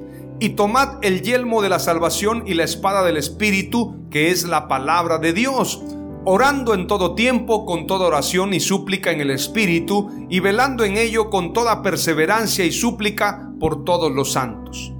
y 0.41 0.49
tomad 0.49 0.97
el 1.03 1.21
yelmo 1.21 1.61
de 1.61 1.69
la 1.69 1.77
salvación 1.77 2.43
y 2.47 2.55
la 2.55 2.63
espada 2.63 3.03
del 3.03 3.15
Espíritu, 3.15 4.09
que 4.09 4.31
es 4.31 4.43
la 4.43 4.67
palabra 4.67 5.19
de 5.19 5.31
Dios. 5.33 5.81
orando 6.23 6.75
en 6.75 6.85
todo 6.85 7.15
tiempo 7.15 7.65
con 7.65 7.87
toda 7.87 8.05
oración 8.05 8.53
y 8.53 8.59
súplica 8.59 9.11
en 9.11 9.21
el 9.21 9.31
Espíritu, 9.31 10.27
y 10.29 10.39
velando 10.39 10.83
en 10.83 10.97
ello 10.97 11.31
con 11.31 11.51
toda 11.51 11.81
perseverancia 11.81 12.63
y 12.63 12.71
súplica 12.71 13.51
por 13.59 13.85
todos 13.85 14.11
los 14.11 14.31
santos. 14.31 14.93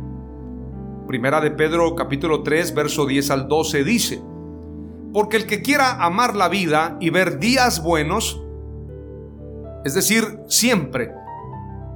Primera 1.08 1.40
de 1.40 1.52
Pedro 1.52 1.94
capítulo 1.96 2.42
3, 2.42 2.74
verso 2.74 3.06
10 3.06 3.30
al 3.32 3.48
12 3.48 3.84
dice, 3.84 4.22
Porque 5.14 5.38
el 5.38 5.46
que 5.46 5.62
quiera 5.62 6.04
amar 6.04 6.36
la 6.36 6.50
vida 6.50 6.98
y 7.00 7.12
ver 7.12 7.38
días 7.38 7.84
buenos, 7.84 8.42
es 9.86 9.94
decir, 9.94 10.40
siempre, 10.48 11.12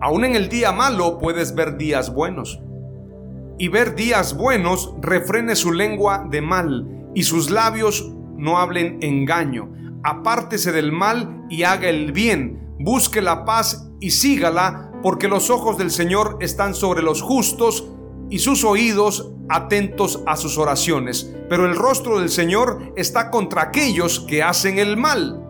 aún 0.02 0.24
en 0.24 0.36
el 0.36 0.50
día 0.50 0.72
malo 0.72 1.18
puedes 1.18 1.56
ver 1.56 1.78
días 1.78 2.14
buenos. 2.14 2.60
Y 3.58 3.70
ver 3.70 3.96
días 3.96 4.36
buenos 4.36 4.94
refrene 5.02 5.56
su 5.56 5.72
lengua 5.72 6.28
de 6.30 6.42
mal 6.42 7.10
y 7.14 7.24
sus 7.24 7.50
labios 7.50 8.12
no 8.38 8.58
hablen 8.58 9.00
engaño. 9.02 9.72
Apártese 10.04 10.72
del 10.72 10.92
mal 10.92 11.46
y 11.50 11.64
haga 11.64 11.90
el 11.90 12.12
bien. 12.12 12.76
Busque 12.80 13.22
la 13.22 13.46
paz 13.46 13.90
y 14.02 14.12
sígala, 14.12 14.92
porque 15.02 15.28
los 15.28 15.50
ojos 15.50 15.78
del 15.78 15.90
Señor 15.90 16.38
están 16.42 16.76
sobre 16.76 17.02
los 17.02 17.22
justos 17.22 17.90
y 18.30 18.40
sus 18.40 18.64
oídos 18.66 19.32
atentos 19.48 20.22
a 20.26 20.36
sus 20.36 20.58
oraciones. 20.58 21.34
Pero 21.50 21.66
el 21.66 21.76
rostro 21.76 22.20
del 22.20 22.30
Señor 22.30 22.94
está 22.98 23.32
contra 23.32 23.64
aquellos 23.64 24.20
que 24.20 24.44
hacen 24.44 24.80
el 24.80 24.98
mal. 24.98 25.42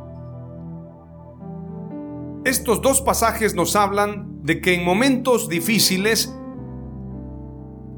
Estos 2.43 2.81
dos 2.81 3.01
pasajes 3.01 3.55
nos 3.55 3.75
hablan 3.75 4.43
de 4.43 4.61
que 4.61 4.75
en 4.75 4.85
momentos 4.85 5.49
difíciles 5.49 6.31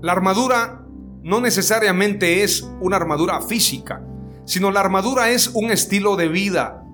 la 0.01 0.11
armadura 0.11 0.85
no 1.23 1.41
necesariamente 1.41 2.43
es 2.43 2.61
una 2.81 2.97
armadura 2.97 3.41
física 3.41 4.01
sino 4.47 4.71
la 4.71 4.79
armadura 4.79 5.29
es 5.29 5.49
un 5.53 5.71
estilo 5.71 6.15
de 6.15 6.29
vida. 6.29 6.85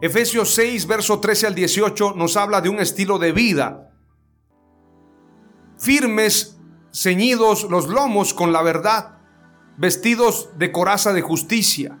Efesios 0.00 0.54
6, 0.54 0.86
verso 0.86 1.20
13 1.20 1.48
al 1.48 1.54
18 1.54 2.14
nos 2.16 2.36
habla 2.38 2.62
de 2.62 2.70
un 2.70 2.80
estilo 2.80 3.18
de 3.18 3.32
vida. 3.32 3.90
Firmes, 5.78 6.58
ceñidos 6.94 7.64
los 7.64 7.88
lomos 7.88 8.32
con 8.32 8.54
la 8.54 8.62
verdad, 8.62 9.18
vestidos 9.76 10.48
de 10.56 10.72
coraza 10.72 11.12
de 11.12 11.20
justicia, 11.20 11.98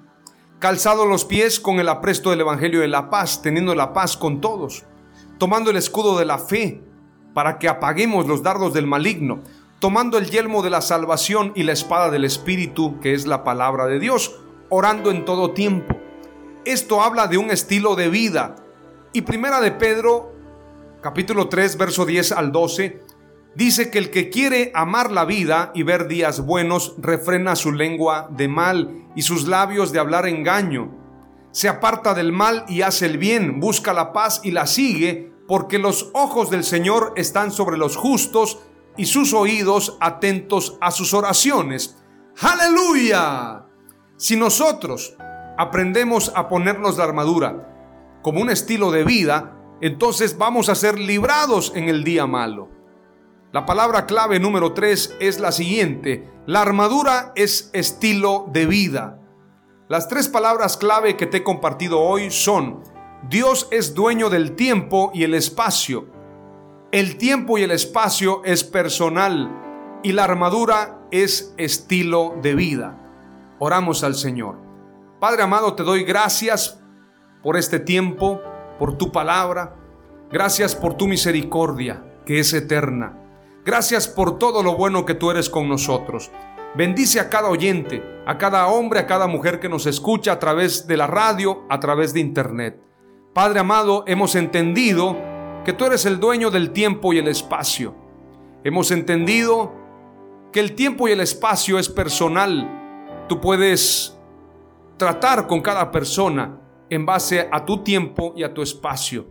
calzados 0.58 1.06
los 1.06 1.26
pies 1.26 1.60
con 1.60 1.80
el 1.80 1.90
apresto 1.90 2.30
del 2.30 2.40
Evangelio 2.40 2.80
de 2.80 2.88
la 2.88 3.10
paz, 3.10 3.42
teniendo 3.42 3.74
la 3.74 3.92
paz 3.92 4.16
con 4.16 4.40
todos, 4.40 4.86
tomando 5.36 5.70
el 5.70 5.76
escudo 5.76 6.18
de 6.18 6.24
la 6.24 6.38
fe 6.38 6.82
para 7.34 7.58
que 7.58 7.68
apaguemos 7.68 8.26
los 8.26 8.42
dardos 8.42 8.72
del 8.72 8.86
maligno, 8.86 9.42
tomando 9.84 10.16
el 10.16 10.30
yelmo 10.30 10.62
de 10.62 10.70
la 10.70 10.80
salvación 10.80 11.52
y 11.54 11.62
la 11.62 11.72
espada 11.72 12.10
del 12.10 12.24
Espíritu, 12.24 12.98
que 13.00 13.12
es 13.12 13.26
la 13.26 13.44
palabra 13.44 13.84
de 13.84 13.98
Dios 13.98 14.40
orando 14.70 15.10
en 15.10 15.26
todo 15.26 15.50
tiempo. 15.50 15.94
Esto 16.64 17.02
habla 17.02 17.26
de 17.26 17.36
un 17.36 17.50
estilo 17.50 17.94
de 17.94 18.08
vida. 18.08 18.56
Y 19.12 19.20
primera 19.20 19.60
de 19.60 19.72
Pedro, 19.72 20.32
capítulo 21.02 21.50
3, 21.50 21.76
verso 21.76 22.06
10 22.06 22.32
al 22.32 22.50
12, 22.50 23.02
dice 23.56 23.90
que 23.90 23.98
el 23.98 24.08
que 24.08 24.30
quiere 24.30 24.72
amar 24.74 25.12
la 25.12 25.26
vida 25.26 25.70
y 25.74 25.82
ver 25.82 26.08
días 26.08 26.46
buenos, 26.46 26.94
refrena 26.96 27.54
su 27.54 27.70
lengua 27.70 28.30
de 28.30 28.48
mal 28.48 29.10
y 29.14 29.20
sus 29.20 29.46
labios 29.46 29.92
de 29.92 29.98
hablar 29.98 30.26
engaño. 30.26 30.92
Se 31.50 31.68
aparta 31.68 32.14
del 32.14 32.32
mal 32.32 32.64
y 32.68 32.80
hace 32.80 33.04
el 33.04 33.18
bien, 33.18 33.60
busca 33.60 33.92
la 33.92 34.14
paz 34.14 34.40
y 34.44 34.50
la 34.50 34.66
sigue, 34.66 35.30
porque 35.46 35.78
los 35.78 36.08
ojos 36.14 36.48
del 36.48 36.64
Señor 36.64 37.12
están 37.16 37.52
sobre 37.52 37.76
los 37.76 37.98
justos 37.98 38.60
y 38.96 39.06
sus 39.06 39.32
oídos 39.32 39.96
atentos 40.00 40.76
a 40.80 40.90
sus 40.90 41.14
oraciones. 41.14 41.96
Aleluya. 42.40 43.66
Si 44.16 44.36
nosotros 44.36 45.16
aprendemos 45.58 46.32
a 46.34 46.48
ponernos 46.48 46.96
la 46.96 47.04
armadura 47.04 47.70
como 48.22 48.40
un 48.40 48.50
estilo 48.50 48.90
de 48.90 49.04
vida, 49.04 49.56
entonces 49.80 50.38
vamos 50.38 50.68
a 50.68 50.74
ser 50.74 50.98
librados 50.98 51.72
en 51.74 51.88
el 51.88 52.04
día 52.04 52.26
malo. 52.26 52.70
La 53.52 53.66
palabra 53.66 54.06
clave 54.06 54.40
número 54.40 54.72
3 54.72 55.16
es 55.20 55.38
la 55.38 55.52
siguiente. 55.52 56.28
La 56.46 56.62
armadura 56.62 57.32
es 57.36 57.70
estilo 57.72 58.48
de 58.52 58.66
vida. 58.66 59.20
Las 59.88 60.08
tres 60.08 60.28
palabras 60.28 60.76
clave 60.76 61.16
que 61.16 61.26
te 61.26 61.38
he 61.38 61.42
compartido 61.44 62.00
hoy 62.00 62.30
son, 62.30 62.82
Dios 63.28 63.68
es 63.70 63.94
dueño 63.94 64.30
del 64.30 64.56
tiempo 64.56 65.10
y 65.14 65.24
el 65.24 65.34
espacio. 65.34 66.13
El 66.94 67.16
tiempo 67.16 67.58
y 67.58 67.64
el 67.64 67.72
espacio 67.72 68.40
es 68.44 68.62
personal 68.62 69.50
y 70.04 70.12
la 70.12 70.22
armadura 70.22 71.00
es 71.10 71.52
estilo 71.56 72.36
de 72.40 72.54
vida. 72.54 72.96
Oramos 73.58 74.04
al 74.04 74.14
Señor. 74.14 74.58
Padre 75.18 75.42
amado, 75.42 75.74
te 75.74 75.82
doy 75.82 76.04
gracias 76.04 76.80
por 77.42 77.56
este 77.56 77.80
tiempo, 77.80 78.40
por 78.78 78.96
tu 78.96 79.10
palabra. 79.10 79.74
Gracias 80.30 80.76
por 80.76 80.94
tu 80.94 81.08
misericordia, 81.08 82.04
que 82.26 82.38
es 82.38 82.52
eterna. 82.52 83.18
Gracias 83.64 84.06
por 84.06 84.38
todo 84.38 84.62
lo 84.62 84.76
bueno 84.76 85.04
que 85.04 85.16
tú 85.16 85.32
eres 85.32 85.50
con 85.50 85.68
nosotros. 85.68 86.30
Bendice 86.76 87.18
a 87.18 87.28
cada 87.28 87.48
oyente, 87.48 88.04
a 88.24 88.38
cada 88.38 88.68
hombre, 88.68 89.00
a 89.00 89.06
cada 89.08 89.26
mujer 89.26 89.58
que 89.58 89.68
nos 89.68 89.86
escucha 89.86 90.30
a 90.30 90.38
través 90.38 90.86
de 90.86 90.96
la 90.96 91.08
radio, 91.08 91.64
a 91.68 91.80
través 91.80 92.14
de 92.14 92.20
internet. 92.20 92.80
Padre 93.32 93.58
amado, 93.58 94.04
hemos 94.06 94.36
entendido 94.36 95.33
que 95.64 95.72
tú 95.72 95.86
eres 95.86 96.06
el 96.06 96.20
dueño 96.20 96.50
del 96.50 96.70
tiempo 96.70 97.12
y 97.12 97.18
el 97.18 97.28
espacio. 97.28 97.94
Hemos 98.62 98.90
entendido 98.90 99.72
que 100.52 100.60
el 100.60 100.74
tiempo 100.74 101.08
y 101.08 101.12
el 101.12 101.20
espacio 101.20 101.78
es 101.78 101.88
personal 101.88 102.82
Tú 103.28 103.40
puedes 103.40 104.18
tratar 104.98 105.46
con 105.46 105.62
cada 105.62 105.90
persona 105.90 106.60
en 106.90 107.06
base 107.06 107.48
a 107.50 107.64
tu 107.64 107.82
tiempo 107.82 108.34
y 108.36 108.42
a 108.42 108.52
tu 108.52 108.60
espacio. 108.60 109.26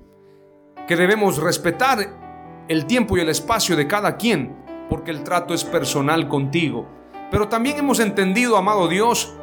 Que 0.87 0.95
debemos 0.95 1.37
respetar 1.37 2.65
el 2.67 2.87
tiempo 2.87 3.17
y 3.17 3.21
el 3.21 3.29
espacio 3.29 3.75
de 3.75 3.87
cada 3.87 4.17
quien, 4.17 4.57
porque 4.89 5.11
el 5.11 5.23
trato 5.23 5.53
es 5.53 5.63
personal 5.63 6.27
contigo. 6.27 6.87
Pero 7.29 7.49
también 7.49 7.77
hemos 7.77 7.99
entendido, 7.99 8.57
amado 8.57 8.87
Dios, 8.87 9.35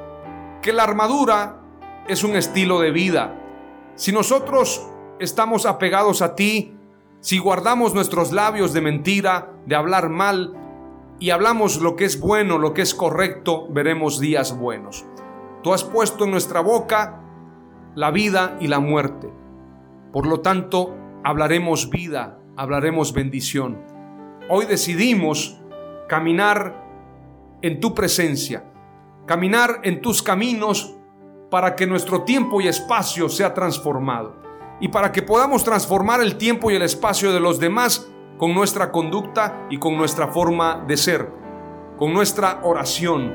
que 0.63 0.73
la 0.73 0.83
armadura 0.83 1.61
es 2.09 2.25
un 2.25 2.35
estilo 2.35 2.81
de 2.81 2.91
vida. 2.91 3.41
Si 3.95 4.11
nosotros 4.11 4.85
estamos 5.21 5.65
apegados 5.65 6.23
a 6.23 6.35
ti, 6.35 6.77
si 7.21 7.39
guardamos 7.39 7.95
nuestros 7.95 8.33
labios 8.33 8.73
de 8.73 8.81
mentira, 8.81 9.53
de 9.67 9.77
hablar 9.77 10.09
mal, 10.09 10.57
y 11.19 11.31
hablamos 11.31 11.83
lo 11.83 11.95
que 11.95 12.07
es 12.07 12.19
bueno, 12.19 12.57
lo 12.57 12.73
que 12.73 12.81
es 12.81 12.95
correcto, 12.95 13.69
veremos 13.69 14.21
días 14.21 14.59
buenos. 14.59 15.05
Tú 15.63 15.75
has 15.75 15.85
puesto 15.85 16.25
en 16.25 16.31
nuestra 16.31 16.61
boca 16.61 17.21
la 17.95 18.11
vida 18.11 18.57
y 18.59 18.69
la 18.69 18.81
muerte. 18.81 19.31
Por 20.13 20.27
lo 20.27 20.41
tanto, 20.41 20.97
hablaremos 21.23 21.91
vida, 21.91 22.39
hablaremos 22.57 23.13
bendición. 23.13 23.79
Hoy 24.49 24.65
decidimos 24.65 25.61
caminar 26.09 26.89
en 27.61 27.81
tu 27.81 27.95
presencia, 27.95 28.65
caminar 29.27 29.81
en 29.83 30.01
tus 30.01 30.23
caminos 30.23 30.97
para 31.51 31.77
que 31.77 31.87
nuestro 31.87 32.23
tiempo 32.23 32.63
y 32.63 32.69
espacio 32.69 33.29
sea 33.29 33.53
transformado 33.53 34.41
y 34.81 34.89
para 34.89 35.13
que 35.13 35.23
podamos 35.23 35.63
transformar 35.63 36.21
el 36.21 36.37
tiempo 36.37 36.71
y 36.71 36.75
el 36.75 36.83
espacio 36.83 37.33
de 37.33 37.41
los 37.41 37.61
demás 37.61 38.11
con 38.39 38.55
nuestra 38.55 38.91
conducta 38.91 39.67
y 39.69 39.79
con 39.79 39.97
nuestra 39.97 40.29
forma 40.29 40.85
de 40.89 40.97
ser, 40.97 41.31
con 41.99 42.15
nuestra 42.15 42.61
oración. 42.63 43.35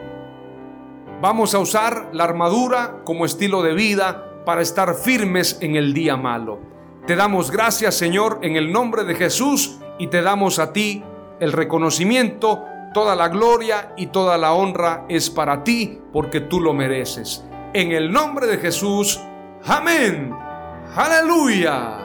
Vamos 1.21 1.53
a 1.53 1.59
usar 1.59 2.09
la 2.11 2.23
armadura 2.23 3.03
como 3.05 3.25
estilo 3.25 3.61
de 3.61 3.73
vida 3.73 4.43
para 4.45 4.61
estar 4.61 4.95
firmes 4.95 5.59
en 5.61 5.75
el 5.75 5.93
día 5.93 6.17
malo. 6.17 6.59
Te 7.05 7.15
damos 7.15 7.51
gracias 7.51 7.95
Señor 7.95 8.39
en 8.41 8.55
el 8.55 8.71
nombre 8.71 9.03
de 9.03 9.15
Jesús 9.15 9.79
y 9.99 10.07
te 10.07 10.23
damos 10.23 10.57
a 10.57 10.73
ti 10.73 11.03
el 11.39 11.51
reconocimiento, 11.51 12.63
toda 12.93 13.15
la 13.15 13.27
gloria 13.27 13.93
y 13.95 14.07
toda 14.07 14.37
la 14.37 14.53
honra 14.53 15.05
es 15.07 15.29
para 15.29 15.63
ti 15.63 15.99
porque 16.11 16.41
tú 16.41 16.59
lo 16.59 16.73
mereces. 16.73 17.45
En 17.73 17.91
el 17.91 18.11
nombre 18.11 18.47
de 18.47 18.57
Jesús, 18.57 19.19
amén. 19.65 20.33
Aleluya. 20.95 22.04